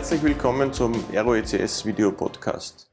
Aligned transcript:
Herzlich 0.00 0.22
willkommen 0.22 0.72
zum 0.72 0.94
ROECS 1.14 1.84
Video 1.84 2.10
Podcast. 2.10 2.88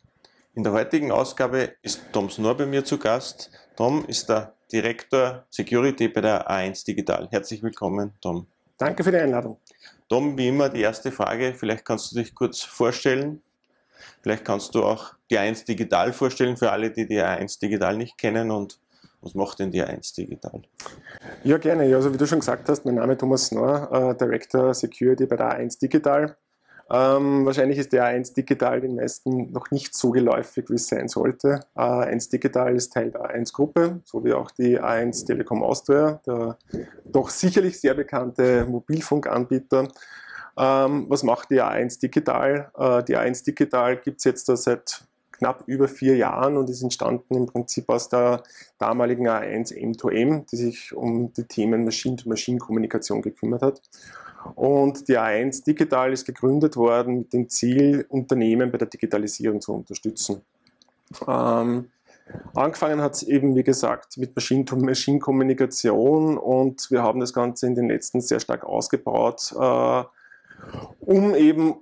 In 0.56 0.64
der 0.64 0.74
heutigen 0.74 1.10
Ausgabe 1.10 1.76
ist 1.82 2.02
Tom 2.12 2.30
Snor 2.30 2.58
bei 2.58 2.66
mir 2.66 2.84
zu 2.84 2.98
Gast. 2.98 3.50
Tom 3.78 4.04
ist 4.10 4.28
der 4.28 4.56
Direktor 4.70 5.46
Security 5.50 6.10
bei 6.10 6.20
der 6.20 6.52
A1 6.52 6.86
Digital. 6.86 7.30
Herzlich 7.32 7.64
willkommen, 7.64 8.12
Tom. 8.20 8.46
Danke 8.78 9.06
für 9.06 9.12
die 9.12 9.20
Einladung. 9.20 9.58
Tom, 10.10 10.38
wie 10.38 10.50
immer 10.50 10.68
die 10.68 10.82
erste 10.82 11.14
Frage, 11.14 11.54
vielleicht 11.54 11.86
kannst 11.86 12.12
du 12.12 12.18
dich 12.18 12.36
kurz 12.36 12.62
vorstellen. 12.62 13.42
Vielleicht 14.22 14.44
kannst 14.44 14.76
du 14.76 14.84
auch 14.84 15.14
die 15.32 15.40
A1 15.40 15.66
Digital 15.66 16.12
vorstellen 16.12 16.58
für 16.58 16.74
alle, 16.74 16.92
die 16.92 17.08
die 17.08 17.22
A1 17.22 17.62
Digital 17.62 17.96
nicht 17.96 18.18
kennen 18.18 18.52
und 18.52 18.80
was 19.22 19.34
macht 19.34 19.60
denn 19.60 19.72
die 19.72 19.82
A1 19.82 20.14
Digital? 20.14 20.62
Ja, 21.46 21.58
gerne. 21.58 21.84
Also 21.96 22.14
wie 22.14 22.18
du 22.18 22.28
schon 22.28 22.42
gesagt 22.42 22.68
hast, 22.68 22.84
mein 22.84 22.96
Name 22.96 23.14
ist 23.14 23.22
Thomas 23.22 23.46
Snor, 23.46 23.90
äh, 23.94 24.18
Director 24.18 24.74
Security 24.74 25.26
bei 25.26 25.38
der 25.38 25.58
A1 25.58 25.80
Digital. 25.80 26.36
Ähm, 26.90 27.46
wahrscheinlich 27.46 27.78
ist 27.78 27.92
der 27.92 28.06
A1 28.06 28.34
Digital 28.34 28.80
den 28.80 28.96
meisten 28.96 29.52
noch 29.52 29.72
nicht 29.72 29.94
so 29.94 30.12
geläufig, 30.12 30.70
wie 30.70 30.76
es 30.76 30.88
sein 30.88 31.10
sollte. 31.10 31.60
A1 31.76 32.32
Digital 32.32 32.76
ist 32.76 32.94
Teil 32.94 33.12
der 33.12 33.22
A1 33.22 33.54
Gruppe, 33.54 34.00
so 34.06 34.24
wie 34.24 34.34
auch 34.34 34.52
die 34.52 34.80
A1 34.80 35.26
Telekom 35.26 35.64
Austria, 35.64 36.22
der 36.26 36.58
doch 37.04 37.30
sicherlich 37.30 37.80
sehr 37.80 37.94
bekannte 37.94 38.66
Mobilfunkanbieter. 38.66 39.90
Ähm, 40.58 41.06
was 41.10 41.24
macht 41.24 41.52
die 41.52 41.62
A1 41.62 42.00
Digital? 42.00 42.72
Äh, 42.78 43.04
die 43.04 43.18
A1 43.18 43.44
Digital 43.44 43.98
gibt 43.98 44.20
es 44.20 44.24
jetzt 44.24 44.46
seit 44.46 45.04
knapp 45.34 45.64
über 45.68 45.88
vier 45.88 46.16
Jahren 46.16 46.58
und 46.58 46.70
ist 46.70 46.82
entstanden 46.82 47.36
im 47.36 47.46
Prinzip 47.46 47.90
aus 47.90 48.10
der 48.10 48.44
damaligen 48.80 49.28
A1 49.28 49.74
M2M, 49.74 50.50
die 50.50 50.56
sich 50.56 50.96
um 50.96 51.32
die 51.34 51.44
Themen 51.44 51.86
Machine-to-Machine-Kommunikation 51.86 53.22
gekümmert 53.22 53.62
hat. 53.62 53.82
Und 54.56 55.08
die 55.08 55.18
A1 55.18 55.66
Digital 55.66 56.14
ist 56.14 56.26
gegründet 56.26 56.76
worden 56.76 57.20
mit 57.20 57.34
dem 57.34 57.50
Ziel, 57.50 58.06
Unternehmen 58.10 58.72
bei 58.72 58.78
der 58.78 58.88
Digitalisierung 58.88 59.62
zu 59.62 59.74
unterstützen. 59.74 60.42
Ähm, 61.28 61.90
angefangen 62.54 63.02
hat 63.02 63.16
es 63.16 63.24
eben, 63.24 63.56
wie 63.56 63.64
gesagt, 63.64 64.18
mit 64.18 64.36
Machine-to-Machine-Kommunikation 64.36 66.38
und 66.38 66.90
wir 66.92 67.04
haben 67.04 67.20
das 67.20 67.34
Ganze 67.34 67.68
in 67.68 67.76
den 67.76 67.90
letzten 67.90 68.22
sehr 68.22 68.40
stark 68.40 68.64
ausgebaut, 68.64 69.54
äh, 69.60 70.04
um 71.00 71.36
eben 71.36 71.76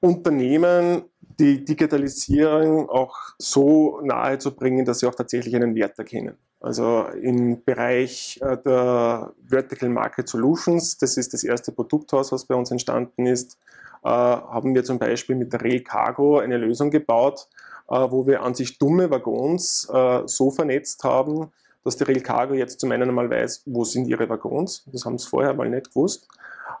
Unternehmen 0.00 1.02
die 1.38 1.64
Digitalisierung 1.64 2.88
auch 2.88 3.16
so 3.38 4.00
nahe 4.02 4.38
zu 4.38 4.54
bringen, 4.54 4.84
dass 4.84 5.00
sie 5.00 5.06
auch 5.06 5.14
tatsächlich 5.14 5.54
einen 5.54 5.74
Wert 5.74 5.98
erkennen. 5.98 6.36
Also 6.60 7.04
im 7.22 7.62
Bereich 7.64 8.40
äh, 8.42 8.56
der 8.56 9.32
Vertical 9.46 9.88
Market 9.88 10.28
Solutions, 10.28 10.96
das 10.98 11.16
ist 11.16 11.34
das 11.34 11.44
erste 11.44 11.70
Produkthaus, 11.70 12.32
was 12.32 12.46
bei 12.46 12.54
uns 12.54 12.70
entstanden 12.70 13.26
ist, 13.26 13.58
äh, 14.02 14.08
haben 14.08 14.74
wir 14.74 14.82
zum 14.82 14.98
Beispiel 14.98 15.36
mit 15.36 15.52
der 15.52 15.62
Rail 15.62 15.80
Cargo 15.80 16.38
eine 16.38 16.56
Lösung 16.56 16.90
gebaut, 16.90 17.48
äh, 17.88 17.94
wo 17.94 18.26
wir 18.26 18.42
an 18.42 18.54
sich 18.54 18.78
dumme 18.78 19.10
Waggons 19.10 19.88
so 20.26 20.50
vernetzt 20.50 21.04
haben, 21.04 21.52
dass 21.84 21.96
die 21.96 22.04
Rail 22.04 22.20
Cargo 22.20 22.54
jetzt 22.54 22.80
zum 22.80 22.90
einen 22.90 23.10
einmal 23.10 23.30
weiß, 23.30 23.62
wo 23.66 23.84
sind 23.84 24.08
ihre 24.08 24.28
Waggons, 24.28 24.84
das 24.90 25.04
haben 25.04 25.18
sie 25.18 25.28
vorher 25.28 25.54
mal 25.54 25.68
nicht 25.68 25.90
gewusst, 25.90 26.26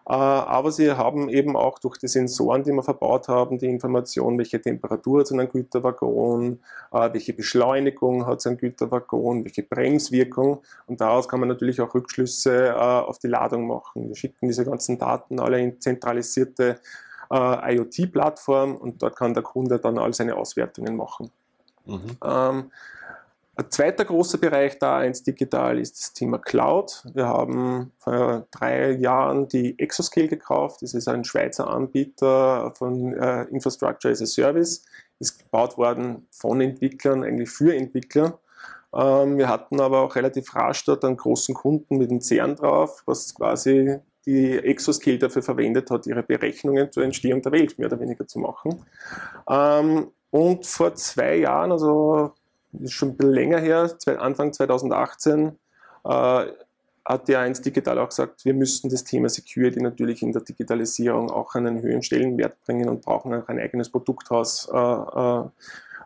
aber 0.04 0.70
sie 0.70 0.92
haben 0.92 1.28
eben 1.28 1.56
auch 1.56 1.78
durch 1.78 1.98
die 1.98 2.08
Sensoren, 2.08 2.62
die 2.62 2.72
wir 2.72 2.82
verbaut 2.82 3.28
haben, 3.28 3.58
die 3.58 3.66
Information, 3.66 4.38
welche 4.38 4.60
Temperatur 4.60 5.18
hat 5.20 5.26
es 5.26 5.30
in 5.32 5.40
einem 5.40 5.50
Güterwaggon, 5.50 6.60
äh, 6.92 7.12
welche 7.12 7.32
Beschleunigung 7.32 8.26
hat 8.26 8.38
es 8.38 8.46
ein 8.46 8.56
Güterwaggon, 8.56 9.44
welche 9.44 9.62
Bremswirkung. 9.62 10.62
Und 10.86 11.00
daraus 11.00 11.28
kann 11.28 11.40
man 11.40 11.48
natürlich 11.48 11.80
auch 11.80 11.94
Rückschlüsse 11.94 12.68
äh, 12.68 12.72
auf 12.72 13.18
die 13.18 13.28
Ladung 13.28 13.66
machen. 13.66 14.08
Wir 14.08 14.16
schicken 14.16 14.48
diese 14.48 14.64
ganzen 14.64 14.98
Daten 14.98 15.40
alle 15.40 15.60
in 15.60 15.80
zentralisierte 15.80 16.80
IoT-Plattform 17.28 18.76
und 18.76 19.02
dort 19.02 19.16
kann 19.16 19.34
der 19.34 19.42
Kunde 19.42 19.80
dann 19.80 19.98
all 19.98 20.14
seine 20.14 20.36
Auswertungen 20.36 20.94
machen. 20.94 21.32
Mhm. 21.84 22.16
Ähm, 22.24 22.70
ein 23.58 23.70
zweiter 23.70 24.04
großer 24.04 24.36
Bereich 24.36 24.78
da 24.78 25.02
ins 25.02 25.22
Digital 25.22 25.78
ist 25.78 25.98
das 25.98 26.12
Thema 26.12 26.38
Cloud. 26.38 27.04
Wir 27.14 27.26
haben 27.26 27.90
vor 27.96 28.46
drei 28.50 28.90
Jahren 28.92 29.48
die 29.48 29.78
Exoscale 29.78 30.28
gekauft. 30.28 30.82
Das 30.82 30.92
ist 30.92 31.08
ein 31.08 31.24
Schweizer 31.24 31.68
Anbieter 31.68 32.74
von 32.76 33.14
äh, 33.14 33.44
Infrastructure 33.44 34.12
as 34.12 34.20
a 34.20 34.26
Service. 34.26 34.84
Ist 35.20 35.38
gebaut 35.38 35.78
worden 35.78 36.26
von 36.30 36.60
Entwicklern, 36.60 37.24
eigentlich 37.24 37.48
für 37.48 37.74
Entwickler. 37.74 38.38
Ähm, 38.94 39.38
wir 39.38 39.48
hatten 39.48 39.80
aber 39.80 40.00
auch 40.00 40.16
relativ 40.16 40.54
rasch 40.54 40.84
dort 40.84 41.02
einen 41.04 41.16
großen 41.16 41.54
Kunden 41.54 41.96
mit 41.96 42.10
einem 42.10 42.20
CERN 42.20 42.56
drauf, 42.56 43.02
was 43.06 43.34
quasi 43.34 43.98
die 44.26 44.58
Exoscale 44.58 45.18
dafür 45.18 45.42
verwendet 45.42 45.90
hat, 45.90 46.06
ihre 46.06 46.22
Berechnungen 46.22 46.92
zur 46.92 47.04
Entstehung 47.04 47.40
der 47.40 47.52
Welt 47.52 47.78
mehr 47.78 47.88
oder 47.88 48.00
weniger 48.00 48.26
zu 48.26 48.38
machen. 48.38 48.84
Ähm, 49.48 50.10
und 50.30 50.66
vor 50.66 50.94
zwei 50.94 51.36
Jahren, 51.36 51.72
also 51.72 52.34
ist 52.82 52.92
schon 52.92 53.10
ein 53.10 53.16
bisschen 53.16 53.32
länger 53.34 53.58
her, 53.58 53.90
Anfang 54.18 54.52
2018, 54.52 55.52
äh, 56.04 56.46
hat 57.06 57.28
die 57.28 57.36
A1 57.36 57.62
Digital 57.62 57.98
auch 58.00 58.08
gesagt, 58.08 58.44
wir 58.44 58.54
müssten 58.54 58.88
das 58.88 59.04
Thema 59.04 59.28
Security 59.28 59.80
natürlich 59.80 60.22
in 60.22 60.32
der 60.32 60.42
Digitalisierung 60.42 61.30
auch 61.30 61.54
einen 61.54 61.80
höheren 61.80 62.02
Stellenwert 62.02 62.60
bringen 62.64 62.88
und 62.88 63.02
brauchen 63.02 63.32
auch 63.32 63.48
ein 63.48 63.60
eigenes 63.60 63.90
Produkthaus 63.90 64.68
äh, 64.72 64.76
äh, 64.76 65.44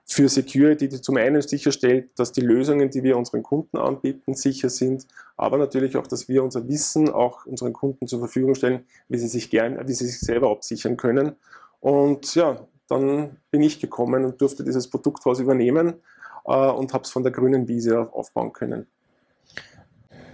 für 0.05 0.29
Security, 0.29 0.89
die 0.89 1.01
zum 1.01 1.17
einen 1.17 1.41
sicherstellt, 1.41 2.11
dass 2.17 2.33
die 2.33 2.43
Lösungen, 2.43 2.91
die 2.91 3.03
wir 3.03 3.17
unseren 3.17 3.43
Kunden 3.43 3.79
anbieten, 3.79 4.35
sicher 4.35 4.69
sind, 4.69 5.07
aber 5.37 5.57
natürlich 5.57 5.97
auch, 5.97 6.07
dass 6.07 6.29
wir 6.29 6.45
unser 6.45 6.69
Wissen 6.69 7.09
auch 7.09 7.47
unseren 7.47 7.73
Kunden 7.73 8.07
zur 8.07 8.19
Verfügung 8.19 8.55
stellen, 8.55 8.85
wie 9.09 9.19
sie 9.19 9.29
sich 9.29 9.49
gern, 9.49 9.79
wie 9.89 9.95
sie 9.95 10.07
sich 10.07 10.21
selber 10.21 10.51
absichern 10.51 10.99
können. 10.99 11.37
Und 11.81 12.35
ja, 12.35 12.67
dann 12.89 13.37
bin 13.51 13.63
ich 13.63 13.81
gekommen 13.81 14.25
und 14.25 14.41
durfte 14.41 14.65
dieses 14.65 14.91
Produkthaus 14.91 15.39
übernehmen 15.39 15.95
und 16.51 16.93
habe 16.93 17.05
es 17.05 17.11
von 17.11 17.23
der 17.23 17.33
grünen 17.33 17.69
Wiese 17.69 18.13
aufbauen 18.13 18.53
können. 18.53 18.87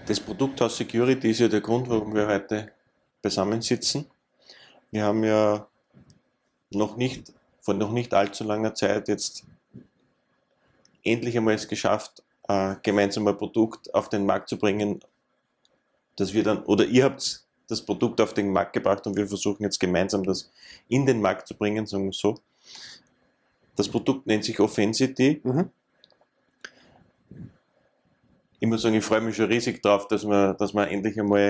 Das 0.07 0.21
Produkthaus 0.21 0.77
Security 0.77 1.31
ist 1.31 1.41
ja 1.41 1.49
der 1.49 1.61
Grund, 1.61 1.89
warum 1.89 2.15
wir 2.15 2.27
heute 2.27 2.73
beisammensitzen. 3.23 4.07
Wir 4.91 5.05
haben 5.05 5.25
ja 5.25 5.67
noch 6.71 6.97
nicht, 6.97 7.33
vor 7.61 7.75
noch 7.75 7.93
nicht 7.93 8.15
allzu 8.15 8.45
langer 8.45 8.75
Zeit 8.75 9.09
jetzt 9.09 9.45
endlich 11.05 11.37
einmal 11.37 11.55
es 11.55 11.69
geschafft, 11.69 12.23
äh, 12.49 12.77
gemeinsam 12.83 13.27
ein 13.27 13.37
Produkt 13.37 13.93
auf 13.95 14.09
den 14.09 14.27
Markt 14.27 14.49
zu 14.49 14.59
bringen, 14.59 15.01
dass 16.17 16.33
wir 16.33 16.45
dann, 16.45 16.63
oder 16.65 16.87
ihr 16.87 17.05
habt 17.05 17.45
das 17.69 17.83
Produkt 17.83 18.21
auf 18.21 18.33
den 18.33 18.53
Markt 18.53 18.73
gebracht 18.73 19.07
und 19.07 19.17
wir 19.17 19.27
versuchen 19.27 19.65
jetzt 19.65 19.81
gemeinsam 19.81 20.23
das 20.23 20.51
in 20.89 21.05
den 21.05 21.21
Markt 21.21 21.49
zu 21.49 21.55
bringen, 21.55 21.85
sagen 21.87 22.05
wir 22.05 22.13
so. 22.13 22.39
Das 23.75 23.89
Produkt 23.89 24.27
nennt 24.27 24.45
sich 24.45 24.61
Offensity. 24.61 25.41
Mhm 25.43 25.71
ich 28.59 28.69
muss 28.69 28.83
sagen, 28.83 28.95
ich 28.95 29.05
freue 29.05 29.21
mich 29.21 29.37
schon 29.37 29.47
riesig 29.47 29.83
drauf, 29.83 30.09
dass 30.09 30.25
wir, 30.27 30.55
dass 30.55 30.75
wir 30.75 30.89
endlich 30.89 31.19
einmal 31.19 31.41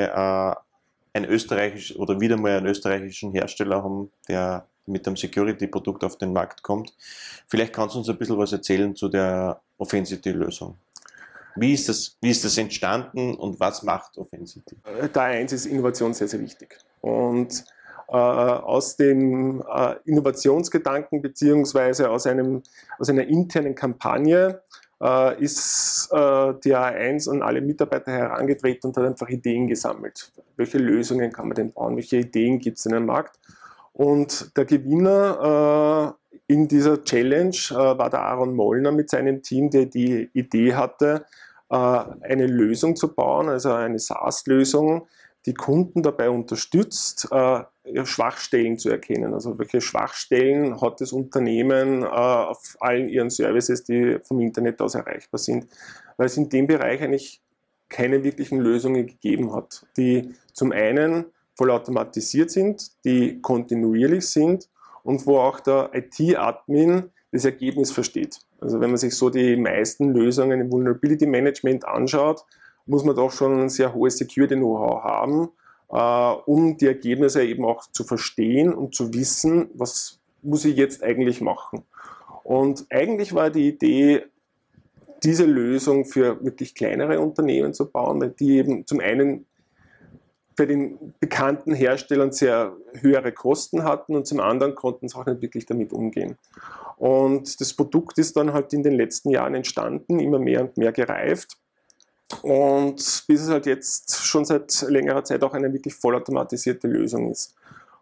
äh, 1.15 1.17
ein 1.17 1.25
österreichisch 1.25 1.97
oder 1.97 2.21
wieder 2.21 2.37
mal 2.37 2.59
einen 2.59 2.67
österreichischen 2.67 3.33
Hersteller 3.33 3.83
haben, 3.83 4.11
der 4.29 4.67
mit 4.87 5.07
einem 5.07 5.17
Security-Produkt 5.17 6.05
auf 6.05 6.17
den 6.17 6.33
Markt 6.33 6.63
kommt. 6.63 6.95
Vielleicht 7.49 7.73
kannst 7.73 7.95
du 7.95 8.01
uns 8.01 8.09
ein 8.09 8.17
bisschen 8.17 8.39
was 8.39 8.53
erzählen 8.53 8.95
zu 8.95 9.09
der 9.09 9.61
Offensity-Lösung. 9.79 10.77
Wie 11.57 11.73
ist, 11.73 11.89
das, 11.89 12.17
wie 12.21 12.31
ist 12.31 12.45
das 12.45 12.59
entstanden 12.59 13.35
und 13.35 13.59
was 13.59 13.83
macht 13.83 14.19
Offensity? 14.19 14.77
Da 15.13 15.23
eins 15.23 15.53
ist 15.53 15.67
Innovation 15.67 16.13
sehr, 16.13 16.29
sehr 16.29 16.41
wichtig. 16.41 16.79
Und 17.01 17.65
äh, 18.09 18.13
aus 18.13 18.97
dem 18.97 19.63
äh, 19.63 19.95
Innovationsgedanken 20.05 21.23
beziehungsweise 21.23 22.11
aus, 22.11 22.27
einem, 22.27 22.63
aus 22.99 23.09
einer 23.09 23.27
internen 23.27 23.75
Kampagne 23.75 24.63
äh, 25.03 25.43
ist 25.43 26.09
äh, 26.13 26.55
die 26.65 26.75
A1 26.75 27.31
an 27.31 27.43
alle 27.43 27.61
Mitarbeiter 27.61 28.13
herangetreten 28.13 28.89
und 28.89 28.97
hat 28.97 29.05
einfach 29.05 29.29
Ideen 29.29 29.67
gesammelt. 29.67 30.33
Welche 30.57 30.79
Lösungen 30.79 31.33
kann 31.33 31.49
man 31.49 31.55
denn 31.55 31.73
bauen? 31.73 31.97
Welche 31.97 32.19
Ideen 32.19 32.59
gibt 32.59 32.79
es 32.79 32.87
in 32.87 32.93
dem 32.93 33.07
Markt? 33.07 33.39
Und 33.93 34.57
der 34.57 34.65
Gewinner 34.67 36.17
äh, 36.17 36.53
in 36.53 36.69
dieser 36.69 37.03
Challenge 37.03 37.57
äh, 37.71 37.75
war 37.75 38.11
der 38.11 38.21
Aaron 38.21 38.55
Mollner 38.55 38.93
mit 38.93 39.11
seinem 39.11 39.43
Team, 39.43 39.71
der 39.71 39.87
die 39.87 40.31
Idee 40.33 40.75
hatte, 40.75 41.25
äh, 41.71 41.77
eine 41.77 42.47
Lösung 42.47 42.95
zu 42.95 43.15
bauen, 43.15 43.49
also 43.49 43.73
eine 43.73 43.99
SaaS-Lösung, 43.99 45.09
die 45.47 45.55
Kunden 45.55 46.03
dabei 46.03 46.29
unterstützt, 46.29 47.29
äh, 47.31 47.63
Schwachstellen 48.05 48.79
zu 48.79 48.91
erkennen. 48.91 49.33
Also 49.33 49.59
welche 49.59 49.81
Schwachstellen 49.81 50.81
hat 50.81 51.01
das 51.01 51.13
Unternehmen 51.13 52.03
äh, 52.03 52.07
auf 52.07 52.77
allen 52.81 53.09
ihren 53.09 53.31
Services, 53.31 53.85
die 53.85 54.19
vom 54.25 54.41
Internet 54.41 54.81
aus 54.83 54.97
erreichbar 54.97 55.39
sind. 55.39 55.69
Weil 56.17 56.27
es 56.27 56.37
in 56.37 56.49
dem 56.49 56.67
Bereich 56.67 57.01
eigentlich 57.01 57.41
keine 57.89 58.25
wirklichen 58.25 58.59
Lösungen 58.59 59.07
gegeben 59.07 59.55
hat, 59.55 59.87
die 59.97 60.35
zum 60.53 60.73
einen 60.73 61.27
vollautomatisiert 61.55 62.51
sind, 62.51 62.91
die 63.05 63.41
kontinuierlich 63.41 64.27
sind 64.29 64.69
und 65.05 65.27
wo 65.27 65.39
auch 65.39 65.61
der 65.61 65.91
IT-Admin 65.95 67.11
das 67.31 67.45
Ergebnis 67.45 67.93
versteht. 67.93 68.41
Also 68.61 68.81
wenn 68.81 68.91
man 68.91 68.97
sich 68.97 69.15
so 69.15 69.31
die 69.31 69.57
meisten 69.57 70.13
Lösungen 70.13 70.61
im 70.61 70.73
Vulnerability 70.73 71.27
Management 71.27 71.87
anschaut, 71.87 72.45
muss 72.87 73.05
man 73.05 73.17
doch 73.17 73.33
schon 73.33 73.61
ein 73.61 73.69
sehr 73.69 73.93
hohes 73.95 74.19
Security-Know-how 74.19 75.03
haben 75.03 75.49
äh, 75.91 76.33
um 76.47 76.77
die 76.77 76.87
Ergebnisse 76.87 77.45
eben 77.45 77.65
auch 77.65 77.87
zu 77.91 78.05
verstehen 78.05 78.73
und 78.73 78.95
zu 78.95 79.13
wissen, 79.15 79.71
was 79.75 80.19
muss 80.43 80.65
ich 80.65 80.77
jetzt 80.77 81.03
eigentlich 81.03 81.41
machen. 81.41 81.83
Und 82.43 82.87
eigentlich 82.91 83.35
war 83.35 83.51
die 83.51 83.69
Idee, 83.69 84.25
diese 85.23 85.45
Lösung 85.45 86.05
für 86.05 86.45
wirklich 86.45 86.75
kleinere 86.75 87.21
Unternehmen 87.21 87.75
zu 87.75 87.91
bauen, 87.91 88.21
weil 88.21 88.31
die 88.31 88.59
eben 88.59 88.87
zum 88.87 89.01
einen 89.01 89.47
bei 90.57 90.67
den 90.67 91.15
bekannten 91.21 91.75
Herstellern 91.75 92.33
sehr 92.33 92.75
höhere 92.95 93.33
Kosten 93.33 93.83
hatten 93.83 94.15
und 94.15 94.27
zum 94.27 94.41
anderen 94.41 94.75
konnten 94.75 95.09
sie 95.09 95.19
auch 95.19 95.27
nicht 95.27 95.43
wirklich 95.43 95.67
damit 95.67 95.93
umgehen. 95.93 96.39
Und 96.97 97.61
das 97.61 97.75
Produkt 97.75 98.19
ist 98.19 98.37
dann 98.37 98.55
halt 98.55 98.73
in 98.73 98.83
den 98.83 98.95
letzten 98.95 99.31
Jahren 99.31 99.55
entstanden, 99.55 100.19
immer 100.19 100.39
mehr 100.39 100.63
und 100.63 100.79
mehr 100.79 100.93
gereift. 100.93 101.59
Und 102.43 103.25
bis 103.29 103.43
es 103.43 103.49
halt 103.49 103.67
jetzt 103.67 104.17
schon 104.25 104.45
seit 104.45 104.83
längerer 104.89 105.25
Zeit 105.25 105.43
auch 105.45 105.55
eine 105.55 105.73
wirklich 105.73 105.95
vollautomatisierte 105.95 106.89
Lösung 106.89 107.31
ist. 107.31 107.55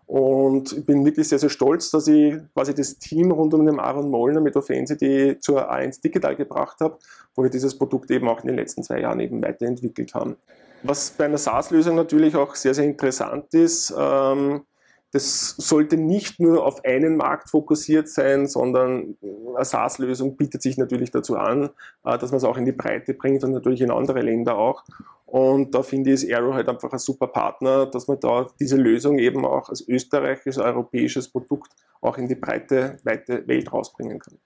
Und 0.07 0.73
ich 0.73 0.85
bin 0.85 1.05
wirklich 1.05 1.29
sehr, 1.29 1.39
sehr 1.39 1.49
stolz, 1.49 1.91
dass 1.91 2.09
ich 2.09 2.35
quasi 2.55 2.75
das 2.75 2.99
Team 2.99 3.31
rund 3.31 3.55
um 3.55 3.65
den 3.65 3.81
Aaron 3.81 4.11
Mollner 4.11 4.41
mit 4.41 4.55
Offensity 4.57 5.39
zur 5.41 5.71
A1 5.71 6.03
Digital 6.03 6.37
gebracht 6.37 6.81
habe, 6.81 6.99
wo 7.35 7.43
wir 7.43 7.51
dieses 7.51 7.77
Produkt 7.77 8.11
eben 8.11 8.29
auch 8.29 8.41
in 8.41 8.49
den 8.49 8.57
letzten 8.57 8.83
zwei 8.83 9.01
Jahren 9.01 9.21
eben 9.21 9.43
weiterentwickelt 9.43 10.15
haben. 10.15 10.37
Was 10.83 11.11
bei 11.11 11.25
einer 11.25 11.39
SaaS-Lösung 11.39 11.97
natürlich 11.97 12.37
auch 12.37 12.55
sehr, 12.55 12.75
sehr 12.75 12.85
interessant 12.85 13.55
ist, 13.55 13.95
ähm, 13.99 14.65
das 15.15 15.51
sollte 15.59 15.97
nicht 15.97 16.41
nur 16.41 16.67
auf 16.67 16.85
einen 16.85 17.17
Markt 17.17 17.49
fokussiert 17.49 18.09
sein, 18.09 18.49
sondern 18.49 19.17
eine 19.55 19.65
SaaS-Lösung 19.65 20.37
bietet 20.37 20.61
sich 20.61 20.77
natürlich 20.77 21.13
dazu 21.13 21.37
an, 21.37 21.71
äh, 22.05 22.19
dass 22.19 22.33
man 22.33 22.39
es 22.39 22.45
auch 22.45 22.57
in 22.57 22.65
die 22.65 22.73
Breite 22.73 23.15
bringt 23.15 23.45
und 23.45 23.53
natürlich 23.53 23.81
in 23.81 23.93
andere 23.93 24.23
Länder 24.23 24.59
auch. 24.59 24.83
Und 25.25 25.73
da 25.73 25.85
finde 25.85 26.11
ich, 26.11 26.25
ist 26.25 26.33
Aero 26.33 26.55
halt 26.55 26.69
einfach 26.69 26.93
ein 26.93 26.99
super 26.99 27.29
Partner, 27.29 27.87
dass 27.87 28.09
man 28.09 28.19
da 28.19 28.49
diese 28.59 28.77
Lösung 28.77 29.21
eben 29.21 29.47
auch 29.47 29.69
als 29.69 29.87
österreichisches, 29.87 30.59
europäisches 30.59 31.29
Produkt 31.29 31.71
auch 32.01 32.19
in 32.19 32.27
die 32.27 32.35
breite, 32.35 32.99
weite 33.05 33.47
Welt 33.47 33.73
rausbringen 33.73 34.19
kann. 34.19 34.37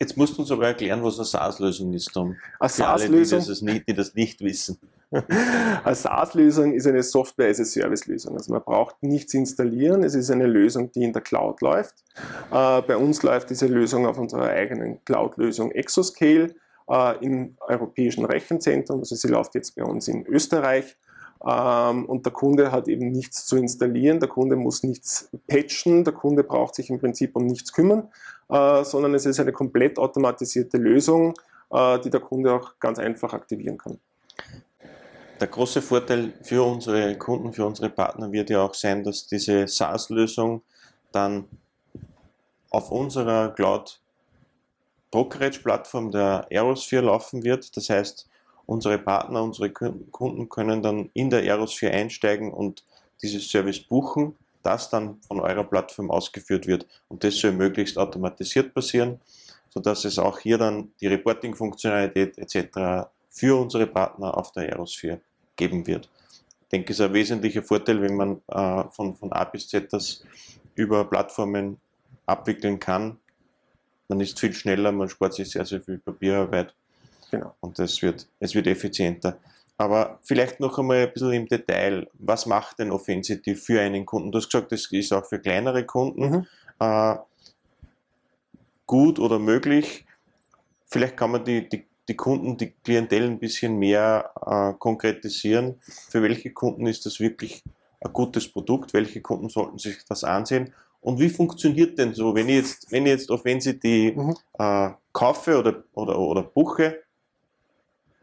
Jetzt 0.00 0.16
musst 0.16 0.36
du 0.36 0.42
uns 0.42 0.50
aber 0.50 0.66
erklären, 0.66 1.00
was 1.04 1.18
eine 1.18 1.26
SaaS-Lösung 1.26 1.92
ist, 1.92 2.12
Tom. 2.12 2.34
Eine 2.58 2.68
SaaS-Lösung, 2.68 3.68
die, 3.68 3.84
die 3.84 3.94
das 3.94 4.14
nicht 4.16 4.40
wissen. 4.40 4.80
Eine 5.84 5.94
SaaS-Lösung 5.94 6.72
ist 6.72 6.86
eine 6.86 7.02
Software-as-a-Service-Lösung. 7.02 8.34
Also 8.34 8.52
man 8.52 8.62
braucht 8.62 9.02
nichts 9.02 9.34
installieren. 9.34 10.04
Es 10.04 10.14
ist 10.14 10.30
eine 10.30 10.46
Lösung, 10.46 10.90
die 10.92 11.04
in 11.04 11.12
der 11.12 11.22
Cloud 11.22 11.60
läuft. 11.60 11.94
Äh, 12.50 12.82
bei 12.82 12.96
uns 12.96 13.22
läuft 13.22 13.50
diese 13.50 13.66
Lösung 13.66 14.06
auf 14.06 14.18
unserer 14.18 14.48
eigenen 14.48 15.04
Cloud-Lösung 15.04 15.70
Exoscale 15.72 16.54
äh, 16.88 17.24
im 17.24 17.56
europäischen 17.60 18.24
Rechenzentrum. 18.24 19.00
Also 19.00 19.14
sie 19.14 19.28
läuft 19.28 19.54
jetzt 19.54 19.76
bei 19.76 19.84
uns 19.84 20.08
in 20.08 20.26
Österreich. 20.26 20.96
Ähm, 21.46 22.06
und 22.06 22.24
der 22.24 22.32
Kunde 22.32 22.72
hat 22.72 22.88
eben 22.88 23.10
nichts 23.10 23.44
zu 23.46 23.56
installieren, 23.56 24.20
der 24.20 24.28
Kunde 24.28 24.56
muss 24.56 24.82
nichts 24.82 25.28
patchen, 25.48 26.04
der 26.04 26.14
Kunde 26.14 26.44
braucht 26.44 26.76
sich 26.76 26.88
im 26.88 27.00
Prinzip 27.00 27.36
um 27.36 27.46
nichts 27.46 27.72
kümmern, 27.72 28.08
äh, 28.48 28.84
sondern 28.84 29.12
es 29.14 29.26
ist 29.26 29.40
eine 29.40 29.52
komplett 29.52 29.98
automatisierte 29.98 30.78
Lösung, 30.78 31.34
die 32.04 32.10
der 32.10 32.20
Kunde 32.20 32.52
auch 32.52 32.78
ganz 32.80 32.98
einfach 32.98 33.32
aktivieren 33.32 33.78
kann 33.78 33.98
der 35.42 35.48
große 35.48 35.82
Vorteil 35.82 36.34
für 36.42 36.62
unsere 36.62 37.18
Kunden, 37.18 37.52
für 37.52 37.66
unsere 37.66 37.90
Partner 37.90 38.30
wird 38.30 38.48
ja 38.48 38.62
auch 38.62 38.74
sein, 38.74 39.02
dass 39.02 39.26
diese 39.26 39.66
SaaS-Lösung 39.66 40.62
dann 41.10 41.48
auf 42.70 42.92
unserer 42.92 43.48
Cloud 43.48 44.00
Brokerage-Plattform 45.10 46.12
der 46.12 46.46
Aerosphere 46.48 47.06
laufen 47.06 47.42
wird. 47.42 47.76
Das 47.76 47.90
heißt, 47.90 48.28
unsere 48.66 48.98
Partner, 48.98 49.42
unsere 49.42 49.70
Kunden 49.70 50.48
können 50.48 50.80
dann 50.80 51.10
in 51.12 51.28
der 51.28 51.40
Aerosphere 51.40 51.90
einsteigen 51.92 52.52
und 52.52 52.84
dieses 53.20 53.50
Service 53.50 53.80
buchen, 53.80 54.36
das 54.62 54.90
dann 54.90 55.20
von 55.22 55.40
eurer 55.40 55.64
Plattform 55.64 56.12
ausgeführt 56.12 56.68
wird. 56.68 56.86
Und 57.08 57.24
das 57.24 57.34
soll 57.34 57.50
möglichst 57.50 57.98
automatisiert 57.98 58.72
passieren, 58.74 59.20
sodass 59.70 60.04
es 60.04 60.20
auch 60.20 60.38
hier 60.38 60.58
dann 60.58 60.92
die 61.00 61.08
Reporting-Funktionalität 61.08 62.38
etc. 62.38 63.08
für 63.28 63.60
unsere 63.60 63.88
Partner 63.88 64.38
auf 64.38 64.52
der 64.52 64.68
Aerosphere 64.68 65.20
geben 65.62 65.86
wird. 65.86 66.08
Ich 66.62 66.68
denke, 66.72 66.92
es 66.92 66.98
ist 66.98 67.06
ein 67.06 67.12
wesentlicher 67.12 67.62
Vorteil, 67.62 68.00
wenn 68.02 68.16
man 68.16 68.40
äh, 68.48 68.90
von, 68.90 69.14
von 69.14 69.32
A 69.32 69.44
bis 69.44 69.68
Z 69.68 69.92
das 69.92 70.24
über 70.74 71.04
Plattformen 71.04 71.78
abwickeln 72.26 72.78
kann. 72.78 73.18
Man 74.08 74.20
ist 74.20 74.40
viel 74.40 74.52
schneller, 74.54 74.90
man 74.90 75.08
spart 75.08 75.34
sich 75.34 75.50
sehr, 75.50 75.64
sehr 75.64 75.80
viel 75.82 75.98
Papierarbeit. 75.98 76.74
Genau. 77.30 77.54
Und 77.60 77.78
es 77.78 78.02
wird, 78.02 78.26
es 78.40 78.54
wird 78.54 78.66
effizienter. 78.66 79.38
Aber 79.78 80.18
vielleicht 80.22 80.60
noch 80.60 80.78
einmal 80.78 80.98
ein 80.98 81.12
bisschen 81.12 81.32
im 81.32 81.46
Detail. 81.46 82.08
Was 82.14 82.46
macht 82.46 82.78
denn 82.78 82.90
Offensity 82.90 83.54
für 83.54 83.80
einen 83.80 84.04
Kunden? 84.04 84.30
Du 84.32 84.38
hast 84.38 84.50
gesagt, 84.50 84.72
das 84.72 84.90
ist 84.90 85.12
auch 85.12 85.26
für 85.26 85.38
kleinere 85.38 85.84
Kunden 85.84 86.30
mhm. 86.30 86.46
äh, 86.78 87.16
gut 88.86 89.18
oder 89.18 89.38
möglich. 89.38 90.06
Vielleicht 90.86 91.16
kann 91.16 91.30
man 91.30 91.44
die, 91.44 91.68
die 91.68 91.86
die 92.12 92.16
Kunden, 92.16 92.58
die 92.58 92.72
Klientel 92.84 93.22
ein 93.22 93.38
bisschen 93.38 93.78
mehr 93.78 94.30
äh, 94.44 94.78
konkretisieren. 94.78 95.80
Für 96.10 96.22
welche 96.22 96.52
Kunden 96.52 96.86
ist 96.86 97.06
das 97.06 97.20
wirklich 97.20 97.64
ein 98.02 98.12
gutes 98.12 98.52
Produkt? 98.52 98.92
Welche 98.92 99.22
Kunden 99.22 99.48
sollten 99.48 99.78
sich 99.78 100.04
das 100.06 100.22
ansehen? 100.22 100.74
Und 101.00 101.20
wie 101.20 101.30
funktioniert 101.30 101.98
denn 101.98 102.12
so, 102.12 102.34
wenn 102.34 102.50
ich 102.50 102.56
jetzt, 102.56 102.92
wenn 102.92 103.06
ich 103.06 103.12
jetzt 103.12 103.30
auf 103.30 103.40
Offensity 103.40 104.12
mhm. 104.14 104.36
äh, 104.58 104.90
kaufe 105.14 105.58
oder, 105.58 105.84
oder, 105.94 106.18
oder 106.18 106.42
buche, 106.42 106.98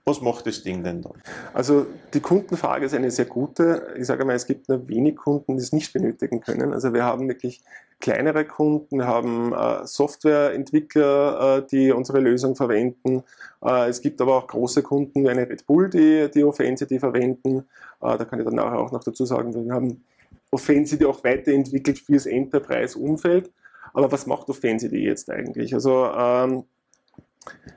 was 0.06 0.21
macht 0.21 0.45
das 0.45 0.62
Ding 0.62 0.83
denn 0.83 1.01
dann? 1.01 1.21
Also 1.53 1.88
die 2.13 2.19
Kundenfrage 2.19 2.86
ist 2.86 2.94
eine 2.94 3.09
sehr 3.09 3.25
gute. 3.25 3.95
Ich 3.97 4.06
sage 4.06 4.24
mal, 4.24 4.36
es 4.36 4.45
gibt 4.45 4.69
nur 4.69 4.88
wenig 4.88 5.15
Kunden, 5.15 5.57
die 5.57 5.63
es 5.63 5.74
nicht 5.74 5.91
benötigen 5.94 6.41
können. 6.41 6.74
Also 6.74 6.94
wir 6.94 7.03
haben 7.03 7.27
wirklich 7.27 7.62
kleinere 8.00 8.46
Kunden, 8.46 9.06
haben 9.06 9.54
äh, 9.54 9.86
Softwareentwickler, 9.86 11.57
äh, 11.57 11.68
die 11.69 11.92
unsere 11.92 12.19
Lösung 12.19 12.56
verwenden. 12.56 13.24
Äh, 13.63 13.90
es 13.90 14.01
gibt 14.01 14.22
aber 14.22 14.38
auch 14.38 14.48
große 14.48 14.84
Kunden 14.84 15.24
wie 15.24 15.30
eine 15.30 15.50
Red 15.50 15.66
Bull, 15.66 15.90
die, 15.90 16.30
die 16.34 16.44
Offensity 16.44 17.00
verwenden. 17.00 17.66
Äh, 18.01 18.18
da 18.18 18.25
kann 18.25 18.40
ich 18.40 18.46
dann 18.46 18.56
nachher 18.56 18.80
auch 18.80 18.92
noch 18.92 19.04
dazu 19.04 19.25
sagen, 19.25 19.54
wir 19.54 19.74
haben 19.74 20.04
Offensity 20.51 21.06
auch 21.06 21.24
weiterentwickelt 21.24 22.00
fürs 22.00 22.25
Enterprise-Umfeld. 22.25 23.51
Aber 23.94 24.12
was 24.12 24.25
macht 24.25 24.50
Offensity 24.50 25.03
jetzt 25.03 25.29
eigentlich? 25.29 25.74
Also 25.74 26.06
ähm, 26.06 26.63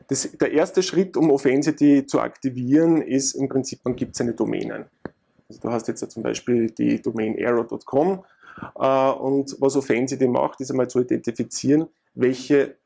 das, 0.09 0.31
der 0.33 0.53
erste 0.53 0.83
Schritt, 0.83 1.17
um 1.17 1.31
Offensity 1.31 2.07
zu 2.07 2.21
aktivieren, 2.21 3.03
ist 3.03 3.35
im 3.35 3.49
Prinzip, 3.49 3.81
man 3.85 3.97
gibt 3.97 4.15
seine 4.15 4.35
Domänen. 4.35 4.85
Also 5.49 5.61
du 5.61 5.71
hast 5.71 5.89
jetzt 5.89 6.09
zum 6.11 6.23
Beispiel 6.23 6.71
die 6.71 7.01
Domain 7.01 7.37
arrow.com 7.43 8.13
äh, 8.13 8.19
und 8.75 9.57
was 9.61 9.77
Offensity 9.77 10.29
macht, 10.29 10.61
ist 10.61 10.71
einmal 10.71 10.89
zu 10.89 11.01
identifizieren, 11.01 11.87
welche 12.15 12.77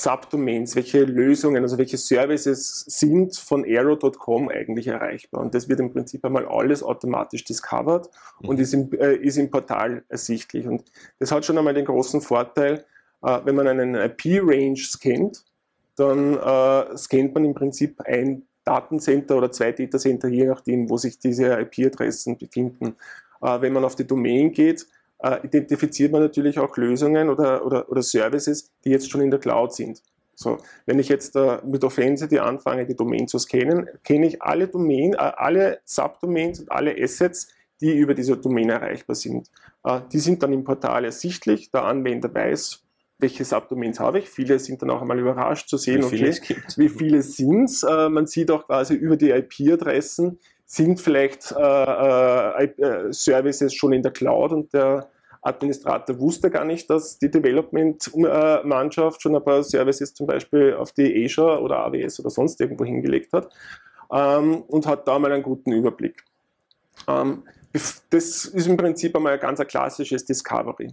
Subdomains, 0.00 0.76
welche 0.76 1.02
Lösungen, 1.02 1.64
also 1.64 1.76
welche 1.76 1.96
Services 1.96 2.84
sind 2.86 3.36
von 3.36 3.64
arrow.com 3.68 4.48
eigentlich 4.48 4.86
erreichbar. 4.86 5.40
Und 5.40 5.56
das 5.56 5.68
wird 5.68 5.80
im 5.80 5.92
Prinzip 5.92 6.24
einmal 6.24 6.46
alles 6.46 6.84
automatisch 6.84 7.42
discovered 7.42 8.08
und 8.40 8.56
mhm. 8.56 8.62
ist 8.62 8.74
im, 8.74 8.92
äh, 8.92 9.16
ist 9.16 9.38
im 9.38 9.50
Portal 9.50 10.04
ersichtlich. 10.08 10.68
Und 10.68 10.84
das 11.18 11.32
hat 11.32 11.44
schon 11.44 11.58
einmal 11.58 11.74
den 11.74 11.84
großen 11.84 12.20
Vorteil, 12.20 12.84
äh, 13.24 13.40
wenn 13.44 13.56
man 13.56 13.66
einen 13.66 13.96
IP-Range 13.96 14.76
scannt, 14.76 15.44
dann 15.96 16.34
äh, 16.34 16.96
scannt 16.96 17.34
man 17.34 17.44
im 17.44 17.54
Prinzip 17.54 18.00
ein 18.02 18.46
Datencenter 18.62 19.36
oder 19.36 19.50
zwei 19.50 19.72
Datacenter, 19.72 20.28
je 20.28 20.44
nachdem, 20.44 20.88
wo 20.88 20.96
sich 20.96 21.18
diese 21.18 21.58
IP-Adressen 21.58 22.38
befinden. 22.38 22.94
Äh, 23.42 23.60
wenn 23.62 23.72
man 23.72 23.84
auf 23.84 23.96
die 23.96 24.06
Domain 24.06 24.52
geht, 24.52 24.86
äh, 25.20 25.38
identifiziert 25.44 26.12
man 26.12 26.22
natürlich 26.22 26.58
auch 26.58 26.76
Lösungen 26.76 27.28
oder, 27.28 27.64
oder, 27.64 27.88
oder 27.90 28.02
Services, 28.02 28.70
die 28.84 28.90
jetzt 28.90 29.10
schon 29.10 29.20
in 29.20 29.30
der 29.30 29.40
Cloud 29.40 29.74
sind. 29.74 30.02
So, 30.34 30.58
wenn 30.86 31.00
ich 31.00 31.08
jetzt 31.08 31.34
äh, 31.34 31.58
mit 31.66 31.82
Offensity 31.82 32.38
anfange, 32.38 32.86
die 32.86 32.94
Domain 32.94 33.26
zu 33.26 33.40
scannen, 33.40 33.88
kenne 34.04 34.28
ich 34.28 34.40
alle 34.40 34.68
Domain, 34.68 35.14
äh, 35.14 35.16
alle 35.16 35.80
Subdomains 35.84 36.60
und 36.60 36.70
alle 36.70 36.94
Assets, 36.96 37.48
die 37.80 37.96
über 37.96 38.14
diese 38.14 38.36
Domain 38.36 38.68
erreichbar 38.68 39.16
sind. 39.16 39.50
Äh, 39.82 40.00
die 40.12 40.20
sind 40.20 40.42
dann 40.42 40.52
im 40.52 40.62
Portal 40.62 41.04
ersichtlich. 41.04 41.72
Der 41.72 41.84
Anwender 41.84 42.32
weiß, 42.32 42.84
welche 43.18 43.44
Subdomains 43.44 43.98
habe 43.98 44.20
ich. 44.20 44.28
Viele 44.28 44.60
sind 44.60 44.80
dann 44.80 44.90
auch 44.90 45.02
einmal 45.02 45.18
überrascht 45.18 45.68
zu 45.68 45.76
sehen, 45.76 46.04
wie 46.04 46.18
viele, 46.18 46.30
okay, 46.30 46.56
wie 46.76 46.88
viele 46.88 47.22
sind 47.22 47.64
es. 47.64 47.82
Äh, 47.82 48.08
man 48.08 48.28
sieht 48.28 48.52
auch 48.52 48.66
quasi 48.66 48.94
über 48.94 49.16
die 49.16 49.30
IP-Adressen, 49.30 50.38
sind 50.70 51.00
vielleicht 51.00 51.50
äh, 51.52 51.58
äh, 51.62 52.64
äh, 52.64 53.10
Services 53.10 53.74
schon 53.74 53.94
in 53.94 54.02
der 54.02 54.12
Cloud 54.12 54.52
und 54.52 54.74
der 54.74 55.08
Administrator 55.40 56.20
wusste 56.20 56.50
gar 56.50 56.66
nicht, 56.66 56.90
dass 56.90 57.18
die 57.18 57.30
Development-Mannschaft 57.30 59.22
schon 59.22 59.34
ein 59.34 59.42
paar 59.42 59.62
Services 59.62 60.12
zum 60.12 60.26
Beispiel 60.26 60.74
auf 60.74 60.92
die 60.92 61.24
Azure 61.24 61.62
oder 61.62 61.78
AWS 61.86 62.20
oder 62.20 62.28
sonst 62.28 62.60
irgendwo 62.60 62.84
hingelegt 62.84 63.32
hat 63.32 63.48
ähm, 64.12 64.60
und 64.68 64.86
hat 64.86 65.08
da 65.08 65.18
mal 65.18 65.32
einen 65.32 65.42
guten 65.42 65.72
Überblick. 65.72 66.22
Ähm, 67.08 67.44
das 67.72 68.44
ist 68.44 68.66
im 68.66 68.76
Prinzip 68.76 69.16
einmal 69.16 69.32
ein 69.34 69.40
ganz 69.40 69.66
klassisches 69.66 70.26
Discovery. 70.26 70.88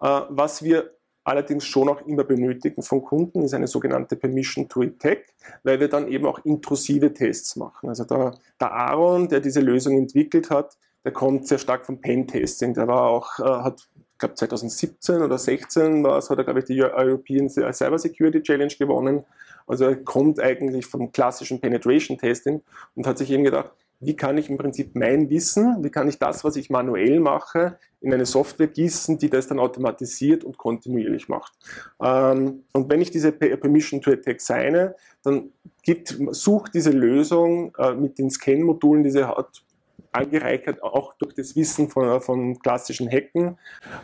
Äh, 0.00 0.20
was 0.30 0.62
wir 0.62 0.94
allerdings 1.24 1.66
schon 1.66 1.88
auch 1.88 2.06
immer 2.06 2.24
benötigen 2.24 2.82
von 2.82 3.02
Kunden, 3.02 3.42
ist 3.42 3.54
eine 3.54 3.66
sogenannte 3.66 4.16
Permission 4.16 4.68
to 4.68 4.82
Attack, 4.82 5.26
weil 5.62 5.80
wir 5.80 5.88
dann 5.88 6.08
eben 6.08 6.26
auch 6.26 6.44
intrusive 6.44 7.12
Tests 7.12 7.56
machen. 7.56 7.88
Also 7.88 8.04
der, 8.04 8.34
der 8.60 8.72
Aaron, 8.72 9.28
der 9.28 9.40
diese 9.40 9.60
Lösung 9.60 9.98
entwickelt 9.98 10.50
hat, 10.50 10.76
der 11.04 11.12
kommt 11.12 11.46
sehr 11.46 11.58
stark 11.58 11.86
vom 11.86 12.00
Pentesting. 12.00 12.74
Der 12.74 12.88
war 12.88 13.04
auch, 13.04 13.38
äh, 13.38 13.42
hat, 13.44 13.88
ich 13.96 14.18
glaube 14.18 14.34
2017 14.34 15.22
oder 15.22 15.38
16 15.38 16.02
war 16.04 16.18
es, 16.18 16.28
hat 16.30 16.38
er, 16.38 16.44
glaube 16.44 16.60
ich, 16.60 16.66
die 16.66 16.82
European 16.82 17.48
Cyber 17.48 17.98
Security 17.98 18.42
Challenge 18.42 18.74
gewonnen. 18.78 19.24
Also 19.66 19.84
er 19.84 19.96
kommt 19.96 20.40
eigentlich 20.40 20.86
vom 20.86 21.12
klassischen 21.12 21.60
Penetration 21.60 22.18
Testing 22.18 22.62
und 22.94 23.06
hat 23.06 23.18
sich 23.18 23.30
eben 23.30 23.44
gedacht, 23.44 23.72
wie 24.00 24.16
kann 24.16 24.38
ich 24.38 24.48
im 24.48 24.56
Prinzip 24.56 24.96
mein 24.96 25.28
Wissen, 25.28 25.84
wie 25.84 25.90
kann 25.90 26.08
ich 26.08 26.18
das, 26.18 26.42
was 26.42 26.56
ich 26.56 26.70
manuell 26.70 27.20
mache, 27.20 27.78
in 28.00 28.14
eine 28.14 28.24
Software 28.24 28.66
gießen, 28.66 29.18
die 29.18 29.28
das 29.28 29.46
dann 29.46 29.58
automatisiert 29.58 30.42
und 30.42 30.56
kontinuierlich 30.56 31.28
macht. 31.28 31.52
Ähm, 32.02 32.64
und 32.72 32.90
wenn 32.90 33.02
ich 33.02 33.10
diese 33.10 33.30
Permission 33.30 34.00
to 34.00 34.10
Attack 34.10 34.40
seine, 34.40 34.96
dann 35.22 35.50
gibt, 35.82 36.16
sucht 36.30 36.74
diese 36.74 36.90
Lösung 36.90 37.74
äh, 37.76 37.92
mit 37.92 38.18
den 38.18 38.30
Scan-Modulen, 38.30 39.04
die 39.04 39.10
sie 39.10 39.28
hat, 39.28 39.62
angereichert 40.12 40.82
auch 40.82 41.14
durch 41.18 41.34
das 41.34 41.54
Wissen 41.54 41.88
von, 41.88 42.20
von 42.22 42.58
klassischen 42.58 43.10
Hacken, 43.10 43.58